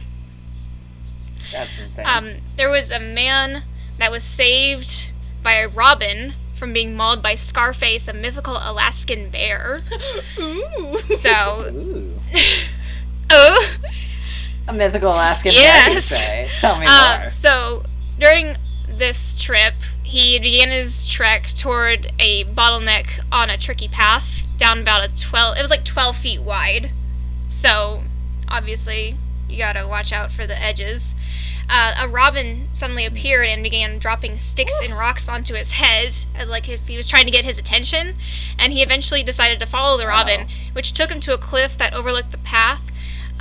[1.53, 2.07] That's insane.
[2.07, 3.63] um, there was a man
[3.99, 9.83] that was saved by a robin from being mauled by Scarface, a mythical Alaskan bear.
[10.41, 10.99] Ooh.
[11.09, 12.15] So, Ooh.
[13.31, 13.77] oh.
[14.67, 16.61] A mythical Alaskan bear, Yes.
[16.61, 17.27] Tell me Um, more.
[17.27, 17.85] so
[18.19, 18.57] during
[18.89, 25.05] this trip, he began his trek toward a bottleneck on a tricky path down about
[25.09, 26.91] a 12 it was like 12 feet wide
[27.49, 28.03] so
[28.49, 29.17] obviously
[29.49, 31.15] you gotta watch out for the edges.
[31.69, 36.49] Uh, a robin suddenly appeared and began dropping sticks and rocks onto his head as
[36.49, 38.15] like if he was trying to get his attention
[38.57, 40.47] and he eventually decided to follow the robin Wow.
[40.75, 42.83] which took him to a cliff that overlooked the path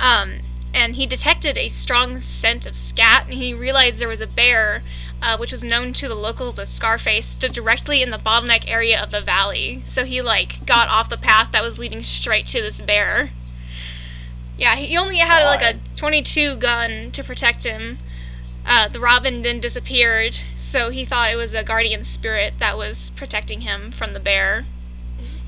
[0.00, 0.40] um,
[0.74, 4.82] and he detected a strong scent of scat and he realized there was a bear
[5.22, 9.02] uh, which was known to the locals as scarface stood directly in the bottleneck area
[9.02, 9.82] of the valley.
[9.86, 13.30] So he like got off the path that was leading straight to this bear
[14.58, 17.98] yeah he only had like a 22 gun to protect him
[18.66, 23.10] uh, the robin then disappeared so he thought it was a guardian spirit that was
[23.10, 24.64] protecting him from the bear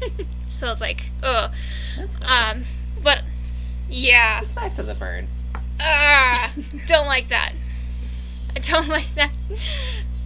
[0.46, 1.50] so I was like ugh
[1.96, 2.54] That's nice.
[2.56, 2.64] um
[3.02, 3.22] but
[3.88, 5.26] yeah It's nice of the bird.
[5.80, 6.52] Ah,
[6.86, 7.52] don't like that.
[8.54, 9.30] I don't like that.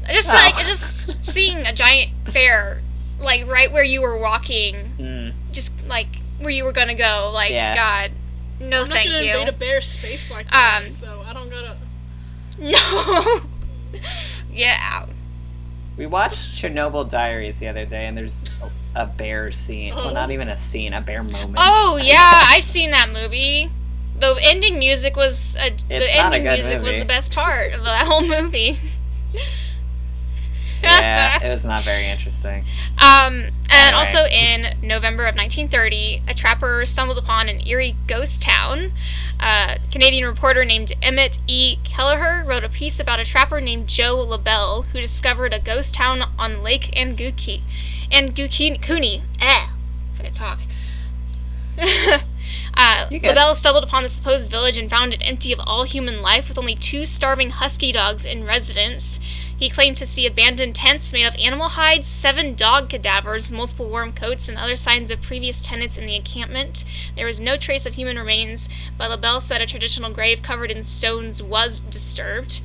[0.09, 0.33] I just Oh.
[0.33, 2.81] like I just seeing a giant bear
[3.21, 5.33] like right where you were walking, Mm.
[5.53, 6.09] just like
[6.41, 7.31] where you were gonna go.
[7.33, 7.75] Like Yeah.
[7.75, 8.13] God,
[8.63, 9.33] no, I'm not gonna you.
[9.33, 11.77] invade a bear's space like that, Um, so I don't gotta.
[12.59, 13.41] No.
[14.51, 15.07] yeah.
[15.97, 18.51] We watched Chernobyl Diaries the other day, and there's
[18.95, 19.95] a bear scene.
[19.95, 20.13] Well, Oh.
[20.13, 21.57] not even a scene, a bear moment.
[21.59, 23.71] Oh yeah, I've seen that movie.
[24.19, 27.35] The ending music was a, the It's not a ending good music was the best
[27.35, 28.79] part of that whole movie.
[30.83, 32.65] Yeah, it was not very interesting.
[32.99, 33.95] Um, and Alright.
[33.95, 38.93] also in November of 1930, a trapper stumbled upon an eerie ghost town.
[39.41, 41.79] A Canadian reporter named Emmett E.
[41.85, 46.25] Kelleher wrote a piece about a trapper named Joe LaBelle who discovered a ghost town
[46.39, 47.63] on Lake Anguki.
[48.11, 49.23] Angukuni.
[49.41, 49.67] Eh.
[50.15, 50.61] If I talk.
[52.77, 56.49] uh, LaBelle stumbled upon the supposed village and found it empty of all human life
[56.49, 59.19] with only two starving husky dogs in residence.
[59.57, 64.13] He claimed to see abandoned tents made of animal hides, seven dog cadavers, multiple warm
[64.13, 66.85] coats, and other signs of previous tenants in the encampment.
[67.17, 70.83] There was no trace of human remains, but LaBelle said a traditional grave covered in
[70.83, 72.61] stones was disturbed.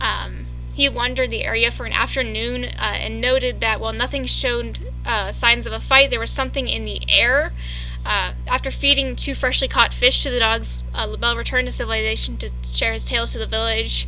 [0.00, 4.78] Um, he wandered the area for an afternoon uh, and noted that while nothing showed
[5.04, 7.52] uh, signs of a fight, there was something in the air.
[8.06, 12.36] Uh, after feeding two freshly caught fish to the dogs, uh, LaBelle returned to civilization
[12.36, 14.06] to share his tales to the village,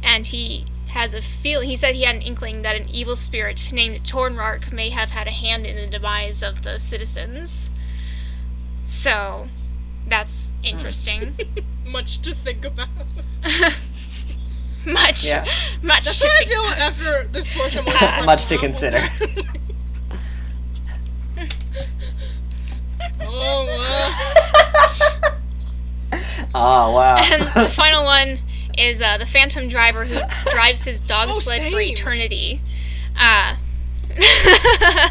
[0.00, 1.68] and he has a feeling.
[1.68, 5.26] He said he had an inkling that an evil spirit named Tornrark may have had
[5.26, 7.70] a hand in the demise of the citizens.
[8.82, 9.48] So,
[10.06, 11.36] that's interesting.
[11.86, 12.88] Much to think about.
[14.86, 15.44] much, Yeah.
[15.82, 16.04] much.
[16.04, 16.78] That's to how I feel about.
[16.78, 17.84] after this portion.
[17.88, 19.08] I'm Much to consider.
[23.20, 25.38] oh, wow.
[26.54, 27.16] Oh wow.
[27.18, 28.38] And the final one
[28.78, 32.60] is uh, the Phantom Driver who drives his dog Oh, sled for eternity.
[33.14, 33.56] Uh,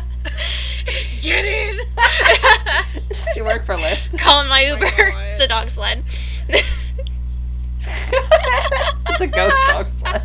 [1.21, 1.80] Get in!
[3.36, 4.17] He work for Lyft?
[4.19, 4.80] calling my Uber.
[4.86, 5.24] God.
[5.34, 6.04] it's a dog sled.
[6.50, 6.82] it's
[9.21, 10.24] a ghost dog sled.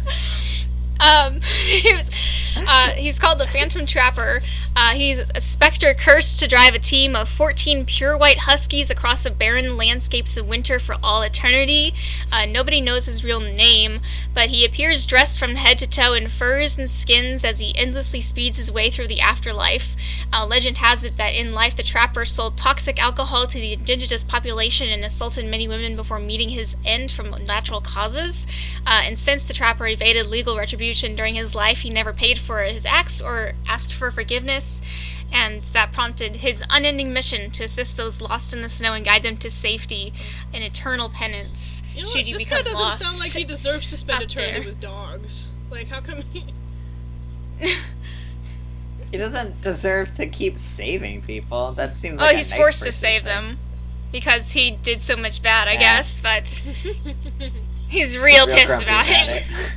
[1.01, 2.11] Um, he was,
[2.57, 4.40] uh, he's called the Phantom Trapper.
[4.75, 9.25] Uh, he's a specter cursed to drive a team of 14 pure white huskies across
[9.25, 11.95] the barren landscapes of winter for all eternity.
[12.31, 14.01] Uh, nobody knows his real name,
[14.35, 18.21] but he appears dressed from head to toe in furs and skins as he endlessly
[18.21, 19.97] speeds his way through the afterlife.
[20.33, 24.23] Uh, legend has it that in life the trapper sold toxic alcohol to the indigenous
[24.23, 28.47] population and assaulted many women before meeting his end from natural causes.
[28.87, 32.45] Uh, and since the trapper evaded legal retribution during his life, he never paid for
[32.64, 34.80] his acts or asked for forgiveness
[35.32, 39.22] and that prompted his unending mission to assist those lost in the snow and guide
[39.24, 40.12] them to safety
[40.54, 42.26] and eternal penance You know should what?
[42.26, 43.02] you This guy doesn't lost.
[43.02, 44.68] sound like he deserves to spend eternity there.
[44.70, 45.50] with dogs.
[45.70, 46.44] Like, how come he?
[49.12, 51.72] He doesn't deserve to keep saving people.
[51.72, 53.28] That seems oh, like a he's nice forced to save thing.
[53.28, 53.59] them
[54.11, 55.78] because he did so much bad, I Yeah.
[55.78, 56.18] guess.
[56.20, 56.48] But
[57.88, 59.42] he's real, Real pissed about about it.
[59.42, 59.72] it.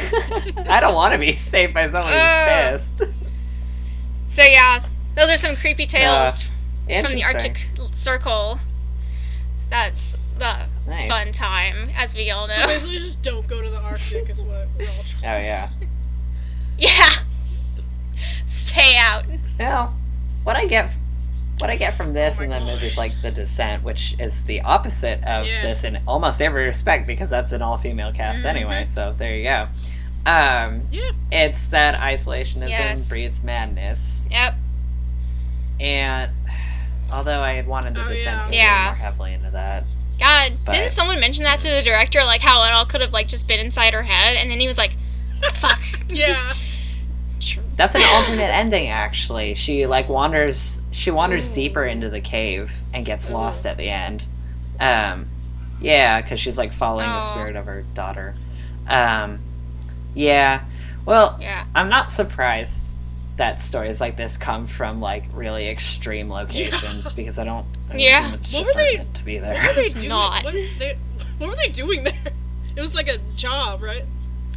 [0.68, 3.12] I don't want to be saved by someone Uh, who's pissed.
[4.28, 4.84] So yeah,
[5.16, 6.44] those are some creepy tales
[6.86, 8.58] from the Arctic Circle.
[9.68, 11.08] That's the Nice.
[11.08, 12.54] fun time, as we all know.
[12.54, 14.28] So basically, just don't go to the Arctic.
[14.30, 15.42] Is what we're all trying.
[15.42, 15.68] Oh yeah.
[16.78, 17.08] yeah.
[18.46, 19.24] Stay out.
[19.58, 19.94] Well,
[20.42, 20.90] what I get,
[21.58, 22.74] what I get from this Oh and then God.
[22.74, 25.62] movies like The Descent, which is the opposite of Yeah.
[25.62, 28.46] this in almost every respect because that's an all-female cast Mhm.
[28.46, 28.86] anyway.
[28.86, 29.68] So there you go.
[30.26, 31.10] Um, Yeah.
[31.32, 33.08] it's that isolationism Yes.
[33.08, 34.54] breeds madness, Yep.
[35.80, 36.30] and
[37.12, 38.48] although I had wanted The Oh, Descent yeah.
[38.50, 38.84] to Yeah.
[38.86, 39.84] more heavily into that,
[40.18, 42.22] God, But- didn't someone mention that to the director?
[42.24, 44.66] Like how it all could have like just been inside her head, and then he
[44.66, 44.92] was like,
[45.54, 45.80] "Fuck."
[46.10, 46.52] Yeah.
[47.76, 49.54] That's an alternate ending, actually.
[49.54, 50.82] She like wanders.
[50.90, 51.54] She wanders Ooh.
[51.54, 53.32] deeper into the cave and gets Ooh.
[53.32, 54.24] lost at the end.
[54.78, 55.28] Um,
[55.80, 58.34] yeah, because she's like following the spirit of her daughter.
[58.86, 59.40] Um,
[60.14, 60.64] yeah.
[61.06, 61.64] Well, Yeah.
[61.74, 62.88] I'm not surprised
[63.36, 67.66] that stories like this come from like really extreme locations because I don't.
[67.90, 68.26] I Yeah.
[68.26, 69.54] assume It's What were they- meant to be there.
[69.62, 70.08] What were they doing?
[70.08, 70.44] not.
[70.44, 70.98] What, they,
[71.38, 72.14] what were they doing there?
[72.76, 74.04] It was like a job, right?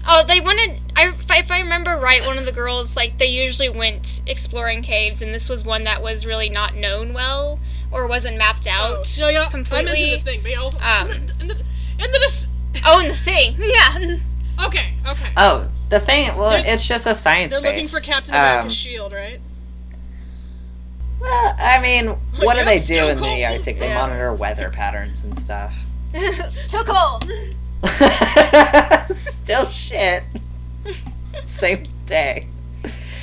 [0.08, 0.80] Oh, they wanted.
[0.96, 4.22] I, if I- if I remember right, one of the girls like they usually went
[4.28, 7.60] exploring caves, and this was one that was really not known well
[7.92, 8.98] or wasn't mapped out.
[9.22, 9.46] Oh, yeah, yeah.
[9.48, 9.86] I completely.
[9.86, 11.56] mentioned the thing, but also Um, and the, and the,
[12.00, 12.48] and the dis-
[12.86, 14.18] Oh, and the thing, yeah.
[14.66, 15.32] Okay, okay.
[15.38, 16.36] Oh, the thing.
[16.38, 17.54] Well, They're- it's just a science.
[17.54, 19.40] They're looking for Captain America's Um, shield, right?
[21.20, 22.08] Well, I mean,
[22.42, 23.46] what do they do still in the.
[23.46, 23.80] Arctic?
[23.80, 23.94] They Yeah.
[23.98, 25.74] monitor weather patterns and stuff.
[26.48, 27.30] Still cold.
[29.16, 30.24] Still shit.
[31.46, 32.48] Same day.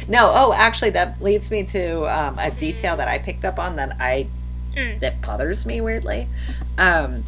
[0.09, 3.77] No, oh, actually, that leads me to um, a detail that I picked up on
[3.77, 4.27] that I
[4.75, 5.01] Mm.
[5.01, 6.29] that bothers me weirdly.
[6.79, 7.25] Um,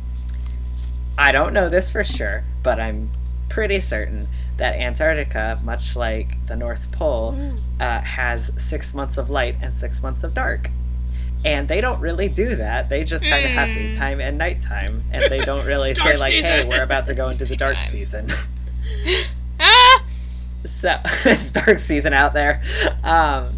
[1.19, 3.11] I don't know this for sure, but I'm
[3.53, 7.37] pretty certain that Antarctica, much like the North Pole,
[7.81, 10.71] uh, has six months of light and six months of dark.
[11.45, 12.89] And they don't really do that.
[12.89, 13.75] They just kind of have Mm.
[13.75, 17.45] daytime and nighttime, and they don't really say like, "Hey, we're about to go into
[17.45, 18.33] the dark season."
[19.61, 20.05] Ah!
[20.69, 22.63] so it's dark season out there.
[23.03, 23.57] Um,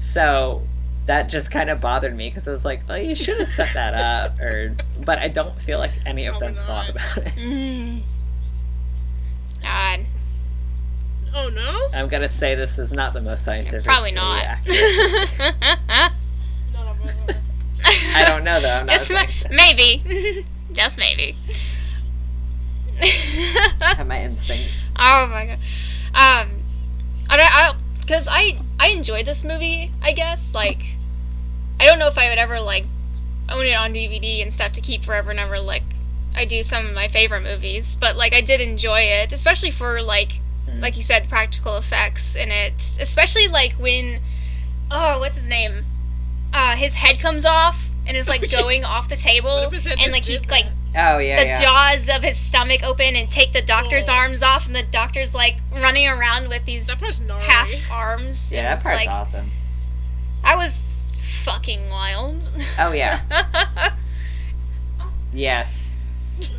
[0.00, 0.62] so
[1.06, 3.72] that just kind of bothered me because I was like, "Oh, you should have set
[3.74, 7.34] that up," or but I don't feel like any of them Probably thought about it.
[7.36, 8.02] Mm.
[9.64, 10.00] God.
[11.34, 13.84] Oh no, I'm gonna say this is not the most scientific.
[13.84, 14.58] Probably not.
[14.66, 14.76] none
[16.88, 17.08] of them.
[17.28, 17.34] are.
[18.14, 18.68] I don't know though.
[18.68, 20.46] I'm not Just ma- maybe.
[20.72, 21.36] Just maybe.
[23.80, 24.92] Have my instincts.
[25.06, 25.58] Oh my god.
[26.14, 26.62] Um,
[27.28, 27.52] I don't.
[27.52, 29.90] I because I I enjoyed this movie.
[30.00, 30.82] I guess like
[31.80, 32.84] I don't know if I would ever like
[33.50, 35.82] own it on DVD and stuff to keep forever and ever like
[36.34, 37.96] I do some of my favorite movies.
[37.96, 40.80] But like I did enjoy it, especially for like Mm.
[40.80, 42.76] like you said, the practical effects in it.
[42.98, 44.20] Especially like when
[44.90, 45.84] oh what's his name?
[46.54, 49.84] Uh, his head comes off and is like going off the table What if his
[49.84, 50.66] head and like he did like?
[50.96, 51.60] Oh yeah, the yeah.
[51.60, 54.14] jaws of his stomach open and take the doctor's Oh.
[54.14, 57.42] arms off, and the doctor's like running around with these That part's gnarly.
[57.44, 58.50] half arms.
[58.52, 59.50] yeah, that part's like awesome.
[60.44, 62.40] that was fucking wild.
[62.78, 63.20] Oh yeah,
[65.32, 65.93] yes,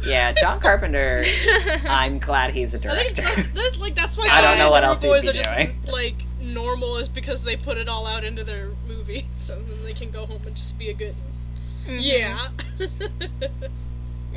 [0.04, 0.32] yeah.
[0.34, 1.24] John Carpenter.
[1.88, 3.42] I'm glad he's a I think director.
[3.44, 5.50] that's, that's like that's why I don't some know what else he'd boys are just
[5.54, 5.76] doing.
[5.88, 9.94] like normal is because they put it all out into their movie, so then they
[9.94, 11.16] can go home and just be a good.
[11.88, 12.00] Mhm.
[12.02, 12.48] Yeah.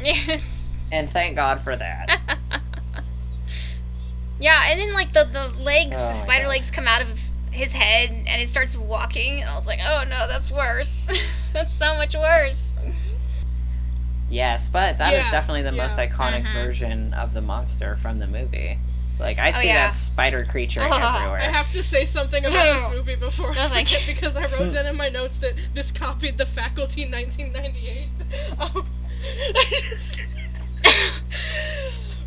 [0.00, 0.86] Yes.
[0.92, 2.20] and thank God for that.
[4.40, 6.50] Yeah, and then like the the legs, Oh the spider God.
[6.50, 7.08] legs come out of
[7.50, 11.10] his head, and it starts walking, and I was like, oh no, that's worse.
[11.52, 12.76] that's so much worse.
[14.30, 16.06] Yes, but that is Yeah, definitely the most yeah.
[16.08, 16.52] iconic Mhm.
[16.52, 18.78] version of the monster from the movie.
[19.18, 19.86] Like I Oh, see yeah.
[19.86, 21.40] that spider creature Oh, everywhere.
[21.40, 24.14] I have to say something about this movie before I Oh, thank forget you.
[24.14, 28.08] because I wrote down in my notes that this copied the Faculty 1998.
[28.60, 28.86] Um,
[29.56, 30.20] I just.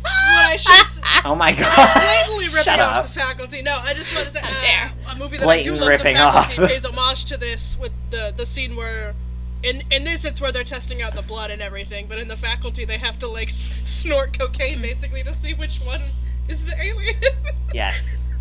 [0.02, 1.94] what I should oh my god!
[1.94, 3.06] blatantly ripping Shut off up.
[3.08, 3.62] the faculty.
[3.62, 5.88] No, I just want to say How uh, a movie that Blatant I do love.
[5.88, 6.68] ripping the faculty off.
[6.68, 9.14] pays homage to this with the the scene where.
[9.62, 12.36] In, in this, it's where they're testing out the blood and everything, but in the
[12.36, 14.82] faculty, they have to like s- snort cocaine Mm.
[14.82, 16.02] basically to see which one
[16.48, 17.16] is the alien.
[17.72, 18.34] Yes,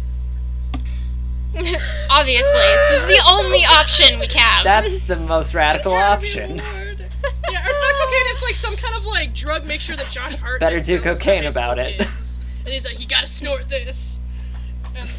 [2.10, 4.64] Obviously, this is the only option we have.
[4.64, 6.58] that's the most radical Yeah, option.
[6.58, 7.00] Yeah, or it's
[7.50, 8.28] not cocaine.
[8.34, 11.20] It's like some kind of like drug make sure that Josh Hart Better do sells
[11.20, 12.00] cocaine about it.
[12.00, 14.20] And he's like, you gotta snort this.
[14.96, 15.10] And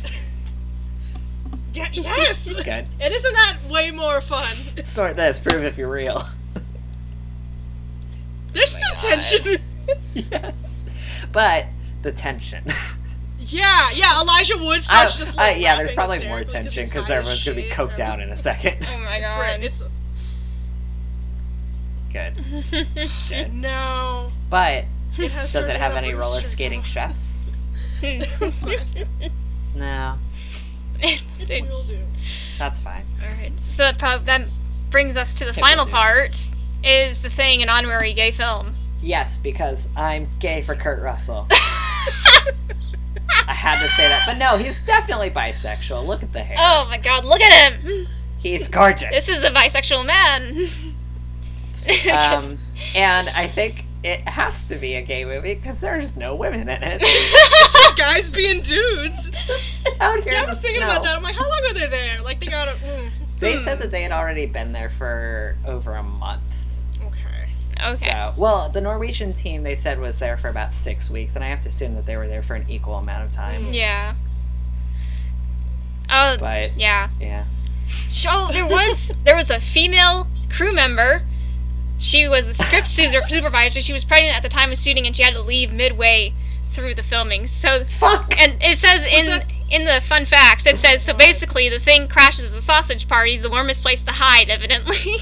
[1.72, 2.54] yeah, yes.
[2.54, 2.86] Good.
[3.00, 4.56] And isn't that way more fun?
[4.84, 5.38] Sort this.
[5.40, 6.26] Prove if you're real.
[8.52, 9.62] There's oh still tension.
[10.14, 10.54] yes,
[11.32, 11.66] but
[12.02, 12.64] the tension.
[13.38, 14.20] yeah, yeah.
[14.20, 17.70] Elijah Wood I, starts just I- yeah, there's probably more tension because everyone's gonna be
[17.70, 18.76] coked out in a second.
[18.88, 19.38] oh my It's god.
[19.58, 19.64] great.
[19.64, 19.82] It's
[22.12, 22.44] Good.
[23.30, 23.54] Good.
[23.54, 24.30] no.
[24.50, 24.84] But
[25.16, 27.40] It does it have any roller skating chefs?
[28.02, 28.64] It's.
[29.74, 30.18] No,
[31.44, 31.68] Dude.
[31.68, 31.98] Will do.
[32.58, 33.04] that's fine.
[33.22, 34.42] Alright, so that, prob- that
[34.90, 36.48] brings us to the Okay, final part.
[36.84, 38.74] Is the thing an honorary gay film?
[39.00, 41.46] Yes, because I'm gay for Kurt Russell.
[43.48, 46.06] I had to say that, but no, he's definitely bisexual.
[46.06, 46.56] Look at the hair.
[46.58, 48.06] Oh my god, look at him!
[48.38, 49.10] He's gorgeous.
[49.10, 50.68] This is a bisexual man.
[52.12, 52.58] um,
[52.96, 56.82] and I think it has to be a gay movie because there's no women in
[56.82, 57.02] it.
[57.96, 59.30] Guys being dudes.
[60.00, 60.90] Out here Yeah, I in was thinking snow.
[60.90, 61.16] about that.
[61.16, 62.20] I'm like, how long are they there?
[62.22, 62.74] Like, they got to.
[62.84, 63.10] Mm.
[63.38, 63.64] They Hmm.
[63.64, 66.42] said that they had already been there for over a month.
[67.04, 67.48] Okay.
[67.84, 68.10] okay.
[68.10, 71.48] So, well, the Norwegian team they said was there for about six weeks, and I
[71.48, 73.66] have to assume that they were there for an equal amount of time.
[73.66, 73.74] Mm.
[73.74, 74.14] Yeah.
[76.10, 77.08] Oh, But yeah.
[77.20, 77.44] yeah,
[78.10, 81.22] So there was there was a female crew member.
[82.02, 83.80] She was the script supervisor.
[83.80, 86.34] She was pregnant at the time of shooting, and she had to leave midway
[86.70, 87.46] through the filming.
[87.46, 88.34] So fuck.
[88.40, 92.08] and it says in that- in the fun facts, it says so basically the thing
[92.08, 95.16] crashes at a sausage party, the warmest place to hide, evidently.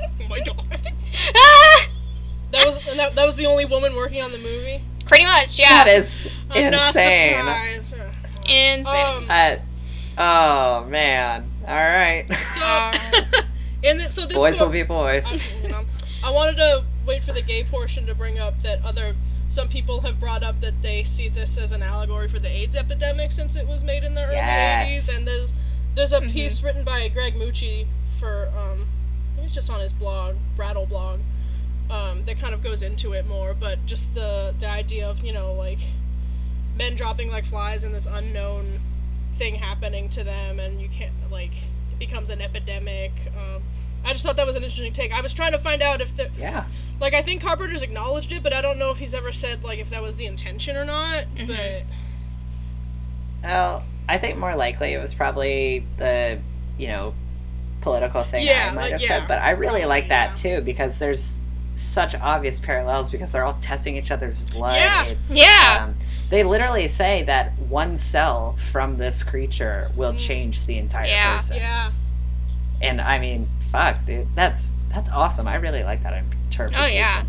[0.00, 0.92] Oh my god.
[1.34, 1.88] Ah!
[2.50, 4.80] That was and that, that was the only woman working on the movie.
[5.06, 5.84] Pretty much, yeah.
[5.84, 7.38] that is I'm not insane.
[7.82, 7.94] surprised.
[8.46, 9.06] Insane.
[9.06, 9.56] Um, Uh,
[10.18, 11.50] oh man.
[11.66, 12.26] All right.
[12.54, 12.92] so, Uh,
[13.84, 15.50] and then, so this boys will be boys.
[15.64, 15.86] I'm- I'm-
[16.22, 19.14] I wanted to wait for the gay portion to bring up that other.
[19.48, 22.76] Some people have brought up that they see this as an allegory for the AIDS
[22.76, 25.08] epidemic since it was made in the early Yes.
[25.08, 25.16] 80s.
[25.16, 25.52] And there's
[25.94, 26.32] there's a Mhm.
[26.32, 27.86] piece written by Greg Mucci
[28.20, 28.86] for um,
[29.32, 31.20] I think it's just on his blog, Brattle blog,
[31.90, 33.54] um, that kind of goes into it more.
[33.54, 35.78] But just the the idea of you know like
[36.76, 38.80] men dropping like flies and this unknown
[39.36, 41.54] thing happening to them, and you can't like
[41.92, 43.12] it becomes an epidemic.
[43.36, 43.62] Um,
[44.04, 45.12] I just thought that was an interesting take.
[45.12, 46.64] I was trying to find out if the Yeah.
[47.00, 49.78] like I think Carpenter's acknowledged it, but I don't know if he's ever said like
[49.78, 51.24] if that was the intention or not.
[51.36, 51.46] Mhm.
[51.48, 51.82] But
[53.42, 56.38] Well, I think more likely it was probably the,
[56.78, 57.14] you know,
[57.80, 59.28] political thing Yeah, I might like, have yeah, said.
[59.28, 60.56] But I really like that yeah.
[60.58, 61.38] too because there's
[61.76, 64.76] such obvious parallels because they're all testing each other's blood.
[64.76, 65.04] Yeah.
[65.04, 65.84] It's, Yeah.
[65.84, 65.94] Um,
[66.30, 70.18] they literally say that one cell from this creature will Mm.
[70.26, 71.36] change the entire Yeah.
[71.36, 71.56] person.
[71.58, 71.90] yeah,
[72.82, 75.46] And I mean, fuck, dude, that's that's awesome.
[75.48, 76.74] I really like that interpretation.
[76.80, 77.24] Oh, yeah.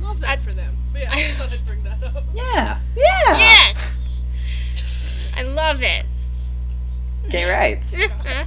[0.00, 0.76] love that for them.
[0.92, 2.24] But yeah, I thought I'd bring that up.
[2.34, 2.78] Yeah.
[2.96, 3.38] Yeah.
[3.38, 4.20] yes.
[5.36, 6.04] I love it.
[7.30, 7.94] Gay rights.
[8.04, 8.44] Uh-huh.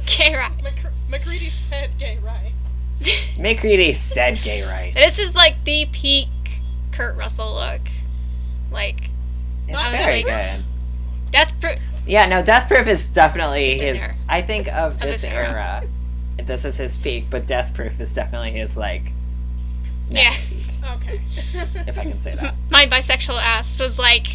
[0.00, 0.52] okay, right.
[0.62, 3.08] Mc- MacReady said gay rights.
[3.38, 4.94] MacReady said gay rights.
[4.94, 6.28] This is like the peak
[6.92, 7.80] Kurt Russell look.
[8.70, 9.10] Like
[9.66, 10.64] It's I was very like- good.
[11.30, 11.78] Death Proof.
[12.08, 13.98] Yeah, no, Death Proof is definitely It's his.
[14.28, 15.48] I think of this, this era.
[15.48, 15.82] era.
[16.44, 19.12] This is his peak, but Death Proof is definitely his like.
[20.08, 20.32] Yeah.
[20.48, 21.20] Peak, Okay.
[21.86, 22.54] if I can say that.
[22.70, 24.26] My bisexual ass was like,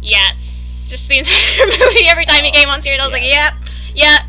[0.00, 0.86] yes.
[0.88, 2.06] Just the entire movie.
[2.08, 3.52] Every time he oh, came on screen, I was like, yep,
[3.94, 4.22] yep,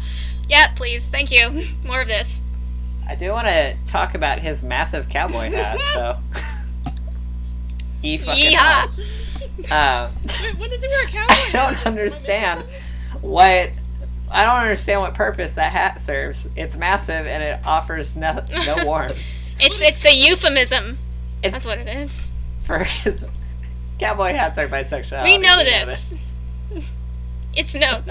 [0.49, 1.63] yep, please, thank you.
[1.85, 2.43] More of this.
[3.07, 6.17] I do want to talk about his massive cowboy hat, though.
[8.01, 8.53] He fucking.
[8.53, 9.71] Yeehaw.
[9.71, 10.11] Um,
[10.43, 11.33] Wait, when does he wear a cowboy?
[11.33, 12.63] I don't Am I missing understand
[13.21, 13.71] what.
[14.29, 16.49] I don't understand what purpose that hat serves.
[16.57, 19.17] It's massive and it offers no, no warmth
[19.59, 20.97] It's it's a euphemism.
[21.41, 22.29] It- That's what it is.
[22.65, 23.25] for his.
[23.99, 25.23] Cowboy hats are bisexual.
[25.23, 26.35] We know this.
[27.55, 28.03] It's no.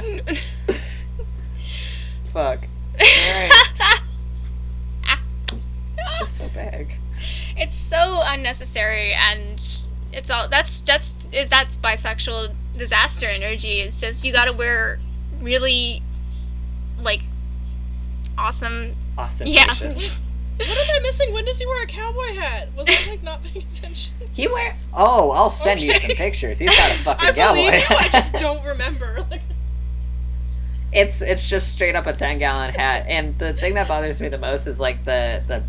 [2.32, 2.60] Fuck.
[3.00, 3.52] Alright.
[6.22, 6.92] It's so big.
[7.56, 9.54] It's so unnecessary and
[10.12, 13.80] it's all that's that's is that's bisexual disaster energy.
[13.80, 14.98] It's just you gotta wear
[15.40, 16.02] really
[17.00, 17.20] like
[18.38, 19.46] awesome Awesome.
[19.46, 19.74] yeah.
[20.58, 21.34] What am I missing?
[21.34, 22.68] When does he wear a cowboy hat?
[22.74, 24.14] Was I like not paying attention?
[24.32, 24.74] He wear.
[24.94, 26.58] Oh, I'll send you some pictures.
[26.58, 27.82] He's got a fucking I believe you.
[27.94, 29.18] I just don't remember.
[29.30, 29.42] Like,
[30.94, 34.28] it's it's just straight up a ten gallon hat, and the thing that bothers me
[34.28, 35.62] the most is like the the.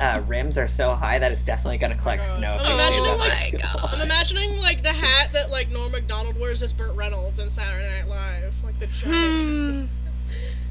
[0.00, 2.48] Uh, rims are so high that it's definitely gonna collect Oh, snow.
[2.48, 3.82] I'm imagining, stays like- too God.
[3.82, 3.94] long.
[3.94, 7.98] I'm imagining like the hat that like Norm Macdonald wears as Burt Reynolds in Saturday
[8.00, 9.90] Night Live, like the giant.
[9.90, 9.94] Hmm.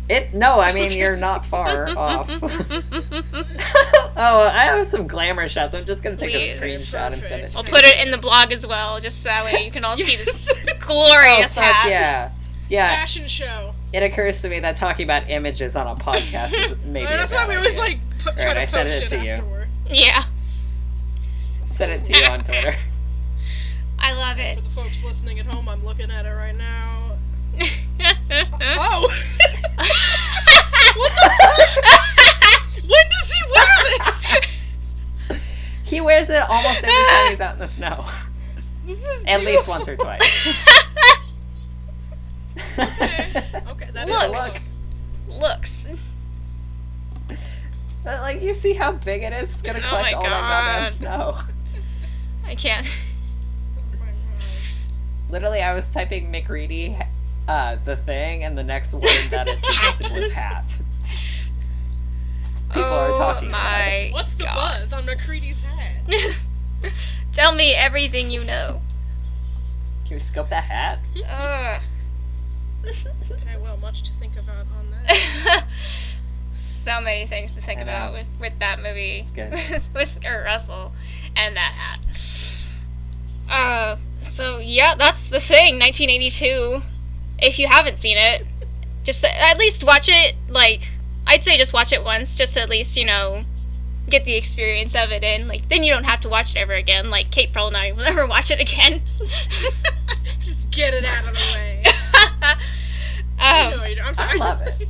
[0.10, 1.00] It no, I mean Okay.
[1.00, 2.30] you're not far off.
[2.42, 2.82] oh,
[4.16, 5.76] I have some glamour shots.
[5.76, 6.56] I'm just gonna take Please.
[6.56, 6.60] a
[6.98, 7.56] screenshot and send it.
[7.56, 9.98] I'll put it in the blog as well, just so that way you can all
[9.98, 10.66] see this Yes.
[10.70, 11.90] Oh, glorious fuck hat.
[11.90, 12.32] yeah,
[12.70, 12.96] yeah.
[12.96, 13.74] Fashion show.
[13.94, 17.06] It occurs to me that talking about images on a podcast is maybe.
[17.06, 19.00] Right, a that's why bad we always like put, try Alright, to I sent it
[19.02, 19.32] shit to you.
[19.32, 19.68] afterward.
[19.88, 20.24] Yeah,
[21.66, 22.76] send it to you on Twitter.
[24.00, 24.58] I love it.
[24.58, 27.18] For the folks listening at home, I'm looking at it right now.
[28.00, 29.10] Oh!
[30.96, 31.30] what the
[31.84, 32.84] fuck?
[32.84, 33.66] when does he wear
[34.06, 35.40] this?
[35.84, 38.06] He wears it almost every time he's out in the snow,
[38.86, 40.64] This is at least once or twice.
[42.78, 44.70] Okay, okay, that is a looks,
[45.28, 45.90] looks.
[48.08, 49.52] But like, you see how big it is?
[49.52, 50.92] It's gonna Oh collect my all that goddamn God.
[50.94, 51.38] snow.
[52.46, 52.88] I can't.
[55.30, 56.98] Literally, I was typing MacReady,
[57.50, 60.74] uh, the thing, and the next word that it suggested was hat.
[62.70, 64.80] People oh are talking about my What's the God.
[64.80, 66.38] buzz on MacReady's hat?
[67.34, 68.80] Tell me everything you know.
[70.06, 71.00] Can we scope that hat?
[71.28, 71.82] Ugh.
[73.30, 75.66] Okay, well, much to think about on that.
[76.58, 79.20] So many things to think about with, with that movie.
[79.20, 79.52] It's good.
[79.94, 80.94] with Kurt Russell
[81.36, 82.00] and that hat.
[83.50, 85.80] Uh, so yeah, that's the thing.
[85.80, 86.82] 1982.
[87.40, 88.46] If you haven't seen it,
[89.04, 90.36] just at least watch it.
[90.50, 90.90] Like
[91.26, 93.44] I'd say, just watch it once, just to at least you know
[94.10, 95.48] get the experience of it in.
[95.48, 97.10] Like then you don't have to watch it ever again.
[97.10, 99.02] Like Kate probably not will never watch it again.
[100.42, 101.84] Just get it out of the way.
[103.40, 103.84] um, No.
[103.84, 104.40] I'm I sorry.
[104.40, 104.88] love it.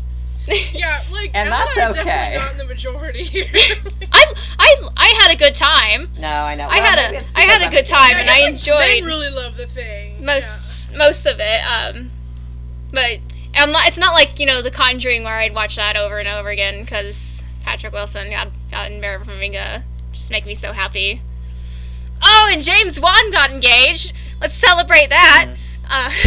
[0.73, 2.03] Yeah, like, And Elle that's I have okay.
[2.05, 3.47] definitely gotten the majority here.
[4.13, 6.09] I I I had a good time.
[6.19, 6.65] No, I know.
[6.65, 8.21] I Well, had a- I had because a I'm good time, gay.
[8.21, 10.23] and I guess, like, enjoyed- Men really love the thing.
[10.25, 12.11] most most of it um
[12.93, 13.19] but
[13.55, 16.27] I'm not, it's not like you know the conjuring where i'd watch that over and
[16.27, 21.21] over again because patrick wilson got got in Vera Farmiga just make me so happy
[22.23, 25.47] oh and james wan got engaged let's celebrate that
[25.89, 26.11] uh,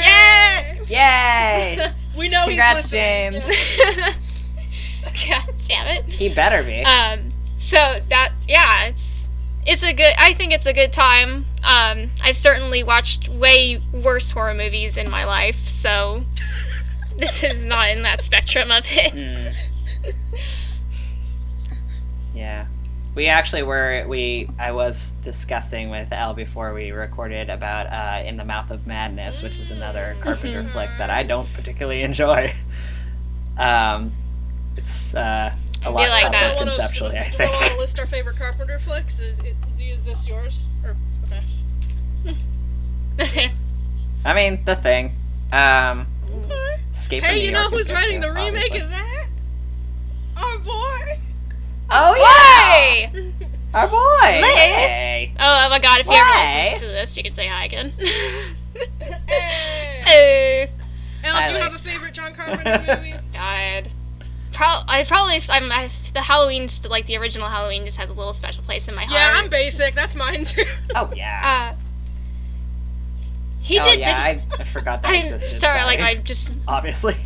[0.00, 0.74] Yeah.
[0.88, 1.92] Yay!
[2.16, 3.42] We know Congrats, he's listening.
[3.42, 5.26] James.
[5.28, 6.82] yeah, damn it He better be.
[6.84, 7.76] um so
[8.10, 9.30] that yeah it's
[9.66, 14.30] it's a good i think it's a good time um i've certainly watched way worse
[14.32, 16.22] horror movies in my life so
[17.16, 19.56] this is not in that spectrum of it Mm.
[22.34, 22.66] Yeah.
[23.14, 28.36] We actually were we I was discussing with Elle before we recorded about uh, In
[28.36, 30.72] the Mouth of Madness, which is another Carpenter Mhm.
[30.72, 32.52] flick that I don't particularly enjoy.
[33.56, 34.12] Um,
[34.76, 35.54] it's uh,
[35.84, 36.54] a lot like tougher that.
[36.56, 37.52] Wanna- conceptually, I wanna- think.
[37.52, 39.20] wanna list our favorite Carpenter flicks.
[39.20, 41.62] Is, is, is this yours or Sebastian?
[44.24, 45.12] I mean, the thing.
[45.52, 46.08] Um,
[46.46, 46.80] Okay.
[46.92, 48.80] Escape from Hey, New you know York is who's writing the remake obviously.
[48.80, 49.23] of that?
[51.90, 52.18] Our boy.
[52.18, 53.10] Oh Why?
[53.12, 53.20] yeah,
[53.74, 54.40] our boy.
[54.46, 54.56] Lit.
[54.56, 55.32] Hey.
[55.38, 56.60] oh my god if he ever Why?
[56.62, 57.92] listens to this you can say hi again
[59.00, 60.02] Hey.
[60.04, 60.70] hey
[61.24, 63.14] Elle, I do you like- have a favorite John Carpenter movie?
[63.32, 63.88] god
[64.52, 68.12] Pro- I probably I'm I, the Halloween st- like the original Halloween just has a
[68.12, 69.12] little special place in my heart.
[69.12, 69.94] yeah, I'm basic.
[69.94, 70.62] That's mine too.
[70.94, 71.72] Oh yeah.
[71.74, 71.80] uh,
[73.60, 73.98] he oh did.
[73.98, 75.58] yeah, did I, I forgot that I'm existed.
[75.60, 77.16] sorry, like I just obviously.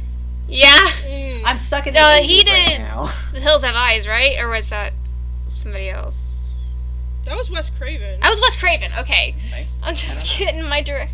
[0.49, 0.89] Yeah.
[1.05, 1.43] Mm.
[1.45, 3.11] I'm stuck in the 80s he right did- now.
[3.33, 4.37] The Hills Have Eyes, right?
[4.41, 4.93] Or was that
[5.53, 6.99] somebody else?
[7.25, 8.21] That was Wes Craven.
[8.21, 8.91] That was Wes Craven.
[9.01, 9.67] Okay, Right?
[9.83, 11.13] I'm just I don't getting my direct.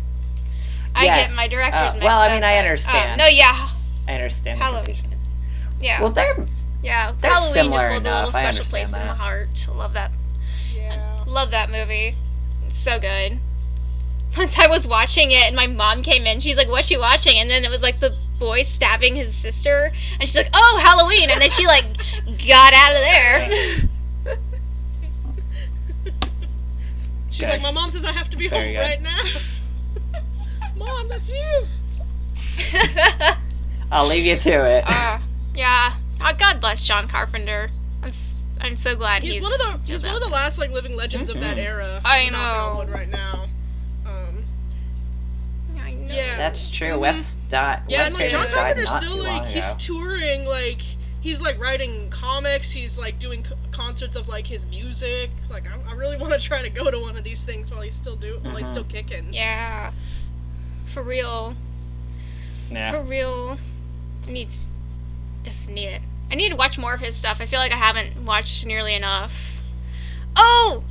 [0.95, 1.27] I Yes.
[1.27, 3.21] get my directors Uh, mixed well, I up, mean, I but- understand.
[3.21, 3.69] Oh, no, yeah,
[4.07, 4.85] I understand Halloween.
[4.95, 5.19] confusion.
[5.81, 6.45] yeah, Well, they're
[6.81, 7.11] yeah.
[7.19, 9.67] they're Halloween similar just holds a little special place understand in my heart.
[9.75, 10.11] Love that.
[10.73, 11.19] yeah.
[11.27, 12.15] Love that movie.
[12.65, 13.39] It's so good.
[14.37, 16.39] Once I was watching it, and my mom came in.
[16.39, 19.91] She's like, "What you watching?" And then it was like the boy stabbing his sister,
[20.19, 21.85] and she's like, "Oh, Halloween!" And then she like
[22.47, 23.49] got out of there.
[27.29, 27.53] She's Okay.
[27.53, 30.21] like, my mom says I have to be Very home right now.
[30.77, 31.65] mom, that's you.
[33.91, 34.83] I'll leave you to it.
[34.87, 35.19] uh,
[35.53, 35.95] yeah.
[36.21, 37.69] Uh, God bless John Carpenter.
[38.01, 40.57] I'm s- I'm so glad he's, He's, one of the he's one of the last
[40.57, 41.99] like living legends of that era.
[42.05, 42.75] I know.
[42.79, 43.47] wood right now.
[46.15, 46.27] I know.
[46.31, 46.37] Yeah.
[46.37, 46.89] That's true.
[46.89, 46.99] Mhm.
[46.99, 47.81] Wes died.
[47.87, 49.77] yeah, Wes and like John David died Carpenter's still like he's ago.
[49.79, 50.81] touring like
[51.21, 52.71] he's like writing comics.
[52.71, 55.29] He's like doing c- concerts of like his music.
[55.49, 57.81] Like I, I really want to try to go to one of these things while
[57.81, 58.71] he's still do while he's Mhm.
[58.71, 59.33] still kicking.
[59.33, 59.91] Yeah.
[60.87, 61.55] For real.
[62.71, 62.91] Yeah.
[62.91, 63.57] For real.
[64.27, 64.67] I need to-
[65.43, 66.01] just need it.
[66.31, 67.39] I need to watch more of his stuff.
[67.39, 69.61] I feel like I haven't watched nearly enough.
[70.35, 70.83] Oh!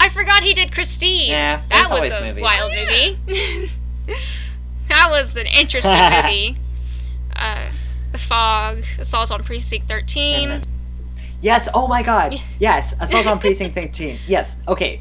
[0.00, 1.30] I forgot he did Christine.
[1.30, 2.42] Yeah, that was a movies.
[2.42, 2.84] wild Yeah.
[3.26, 3.70] movie.
[4.88, 5.92] that was an interesting
[6.24, 6.56] movie.
[7.34, 7.70] Uh,
[8.12, 10.50] the Fog, Assault on Precinct 13.
[10.50, 10.68] And
[11.40, 11.68] Yes.
[11.74, 12.34] Oh my God.
[12.58, 12.94] Yes.
[13.00, 14.18] Assault on Precinct 13.
[14.26, 14.54] Yes.
[14.68, 15.00] Okay.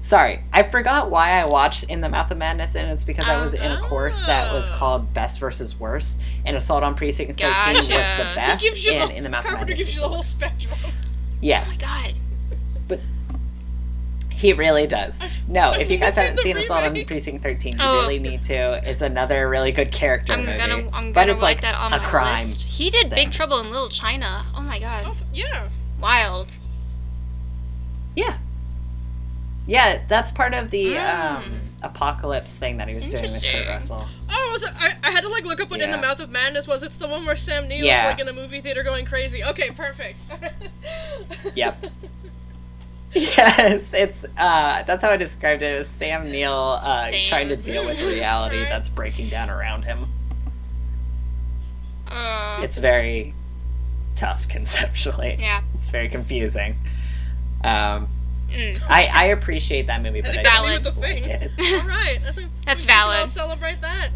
[0.00, 3.40] Sorry, I forgot why I watched In the Mouth of Madness, and it's because I
[3.42, 4.74] was in a course that was Oh.
[4.76, 7.94] called Best versus Worst, and Assault on Precinct 13 was the
[8.34, 10.36] best, He and the, In the Mouth of Carpenter Madness gives you the whole worst.
[10.36, 10.74] spectrum.
[10.84, 10.90] Oh
[11.40, 12.12] Yes, my
[12.88, 12.98] god.
[14.36, 15.20] He really does.
[15.48, 17.04] No, I've if you guys haven't seen seen Assault on.
[17.04, 18.00] Precinct 13, you Oh.
[18.02, 18.80] really need to.
[18.88, 20.58] It's another really good character I'm movie.
[20.58, 22.32] gonna I'm but gonna it's like that on a my crime.
[22.36, 22.68] list.
[22.68, 23.14] He did thing.
[23.26, 24.44] Big Trouble in Little China.
[24.56, 25.04] Oh my god.
[25.06, 25.68] Oh, yeah.
[26.00, 26.58] Wild.
[28.16, 28.38] Yeah.
[29.66, 31.36] Yeah, that's part of the Mm.
[31.36, 34.06] um, apocalypse thing that he was doing with Kurt Russell.
[34.30, 36.28] Oh, was it, I, I had to like look up what In the Mouth of
[36.30, 36.82] Madness was.
[36.82, 38.06] It's the one where Sam Neill Yeah.
[38.06, 39.42] is like in a movie theater going crazy.
[39.42, 40.20] Okay, perfect.
[41.54, 41.86] Yep.
[43.36, 45.74] Yes, it's uh that's how I described it.
[45.74, 47.28] It was Sam Neill uh Sam.
[47.28, 50.08] trying to deal with reality that's breaking down around him.
[52.08, 53.34] Uh, It's very
[54.16, 55.36] tough conceptually.
[55.38, 55.62] yeah.
[55.76, 56.76] It's very confusing.
[57.62, 58.08] Um
[58.50, 58.78] Mm.
[58.88, 60.84] I, I appreciate that movie, but I think don't that's Valid.
[60.84, 61.24] the like thing.
[61.24, 61.50] it.
[61.82, 64.10] All right, I think That's we should all celebrate that.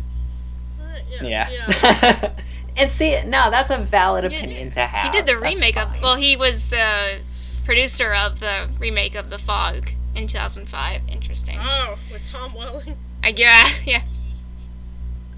[0.80, 1.48] All right, yeah.
[1.50, 1.50] Yeah.
[1.50, 2.30] Yeah.
[2.76, 5.06] and see, no, that's a valid He did- opinion to have.
[5.06, 7.20] He did the That's remake of well, he was the
[7.68, 11.02] producer of the remake of The Fog in 2005.
[11.06, 11.58] Interesting.
[11.60, 12.96] Oh, with Tom Welling.
[13.22, 14.02] I yeah, yeah.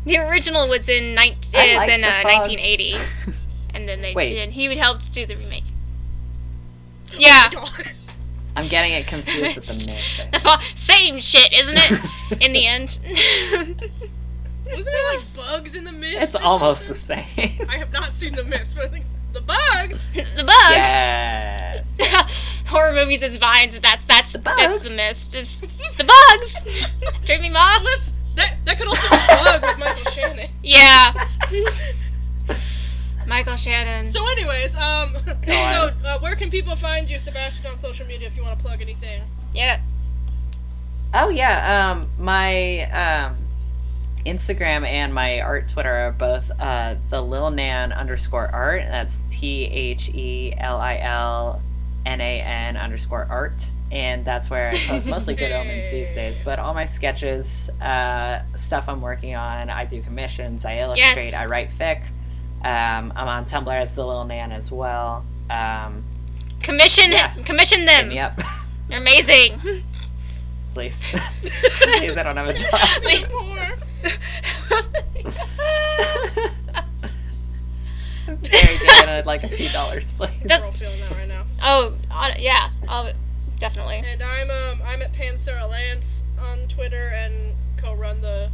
[0.07, 2.49] The original was in 19, I is like in The uh, Fog.
[2.49, 2.95] 1980,
[3.75, 4.29] and then they Wait.
[4.29, 4.51] did.
[4.51, 5.65] He would help to do the remake.
[7.19, 7.91] Yeah, Oh God.
[8.55, 10.31] I'm getting it confused with the mist.
[10.33, 12.43] The fo- same shit, isn't it?
[12.47, 13.01] in the end.
[14.73, 16.23] Wasn't it like bugs in the mist?
[16.23, 17.27] It's or almost the same.
[17.69, 20.05] I have not seen the mist, but I think the bugs.
[20.15, 21.99] the bugs.
[21.99, 22.63] yes.
[22.67, 23.79] Horror movies is vines.
[23.81, 25.35] That's that's The that's the mist.
[25.35, 26.57] Is the bugs?
[27.25, 27.85] Dreamy mom.
[27.85, 30.51] Let's that that could also be bug with Michael Shannon.
[30.63, 31.13] Yeah.
[33.27, 34.09] Michael Shannon.
[34.09, 35.15] So, anyways, um,
[35.47, 38.65] so uh, where can people find you, Sebastian, on social media if you want to
[38.65, 39.23] plug anything?
[39.55, 39.81] yeah.
[41.13, 43.37] Oh yeah, um, my um,
[44.27, 48.83] Instagram and my art Twitter are both uh, the Lil Nan underscore art.
[48.89, 51.63] That's T H E L I L
[52.07, 56.41] N A N underscore art, and that's where I post mostly good omens these days.
[56.45, 61.35] But all my sketches, uh, stuff I'm working on, I do commissions, I illustrate, Yes.
[61.35, 62.03] I write fic.
[62.63, 65.25] Um, I'm on Tumblr as the Lil Nan as well.
[65.49, 66.05] Um,
[66.63, 67.33] Commission Yeah.
[67.45, 68.11] commission them.
[68.11, 69.59] They're amazing.
[70.75, 71.01] please.
[71.43, 72.71] please, I don't have a job.
[78.29, 79.09] I'm very good.
[79.09, 80.31] I'd like a few dollars, please.
[80.47, 81.45] Just- We're all feeling that right now.
[81.63, 82.69] oh, uh, yeah.
[82.89, 83.11] Oh,
[83.59, 84.03] definitely.
[84.07, 88.51] And I'm um I'm at Pansara Lance on Twitter and co-run the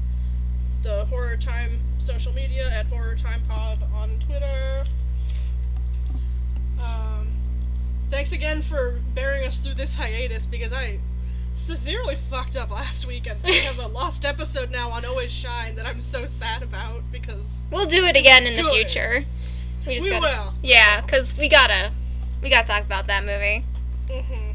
[0.82, 4.84] the Horror Time social media at Horror Time Pod on Twitter.
[7.05, 7.28] Um,
[8.11, 10.99] thanks again for bearing us through this hiatus because I
[11.57, 15.74] severely fucked up last week and we have a lost episode now on Always Shine
[15.76, 18.72] that I'm so sad about because We'll do it again in the Good.
[18.72, 19.24] future.
[19.86, 20.22] We just we gotta.
[20.22, 20.54] will.
[20.62, 21.92] Yeah, cause we gotta.
[22.42, 23.64] We gotta talk about that movie.
[24.11, 24.50] hmm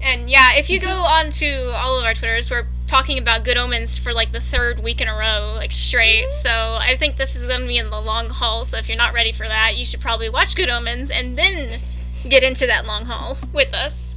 [0.00, 3.56] And yeah, if you go on to all of our Twitters, we're talking about Good
[3.56, 6.28] Omens for like the third week in a row, like straight.
[6.28, 6.50] So
[6.80, 8.64] I think this is going to be in the long haul.
[8.64, 11.80] So if you're not ready for that, you should probably watch Good Omens and then
[12.28, 14.16] get into that long haul with us.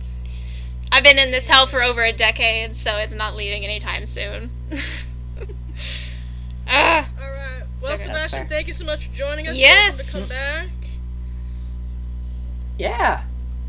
[0.99, 4.51] I've been in this hell for over a decade, so it's not leaving anytime soon.
[6.67, 7.63] ah, All right.
[7.81, 7.99] Well, good.
[7.99, 9.57] Sebastian, thank you so much for joining us.
[9.57, 10.11] Yes.
[10.11, 10.69] To come back.
[12.77, 13.23] Yeah.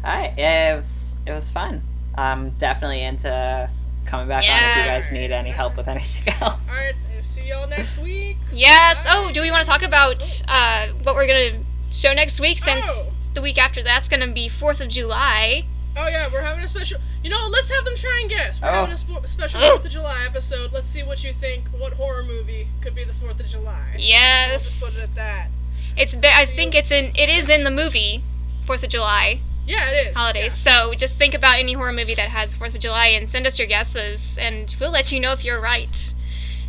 [0.04, 0.34] Hi.
[0.36, 1.82] Yeah, it was it was fun.
[2.16, 3.70] I'm definitely into
[4.06, 6.68] coming back on if you guys need any help with anything else.
[6.68, 6.94] All right.
[7.22, 8.38] See y'all next week.
[8.52, 9.06] yes.
[9.08, 12.58] Oh, do we want to talk about uh, what we're going to show next week
[12.58, 13.12] since Oh.
[13.34, 15.66] the week after that's going to be 4th of July?
[16.02, 16.98] Oh yeah, we're having a special.
[17.22, 18.60] You know, let's have them try and guess.
[18.60, 18.72] We're Oh.
[18.72, 19.60] having a sp- special.
[19.60, 20.72] Fourth of July episode.
[20.72, 21.64] Let's see what you think.
[21.76, 23.90] What horror movie could be the Fourth of July?
[23.94, 24.98] We'll just put Yes.
[24.98, 25.48] it at that.
[25.96, 28.22] It's be- I think it's in it is in the movie
[28.66, 29.40] 4th of July.
[29.66, 30.16] Yeah, it is.
[30.16, 30.54] holidays.
[30.54, 33.58] So just think about any horror movie that has Fourth of July and send us
[33.58, 36.14] your guesses, and we'll let you know if you're right.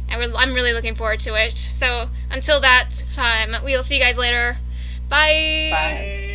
[0.10, 1.58] And we're, I'm really looking forward to it.
[1.58, 4.58] So until that time, we'll see you guys later.
[5.08, 5.70] Bye.
[5.72, 6.31] Bye.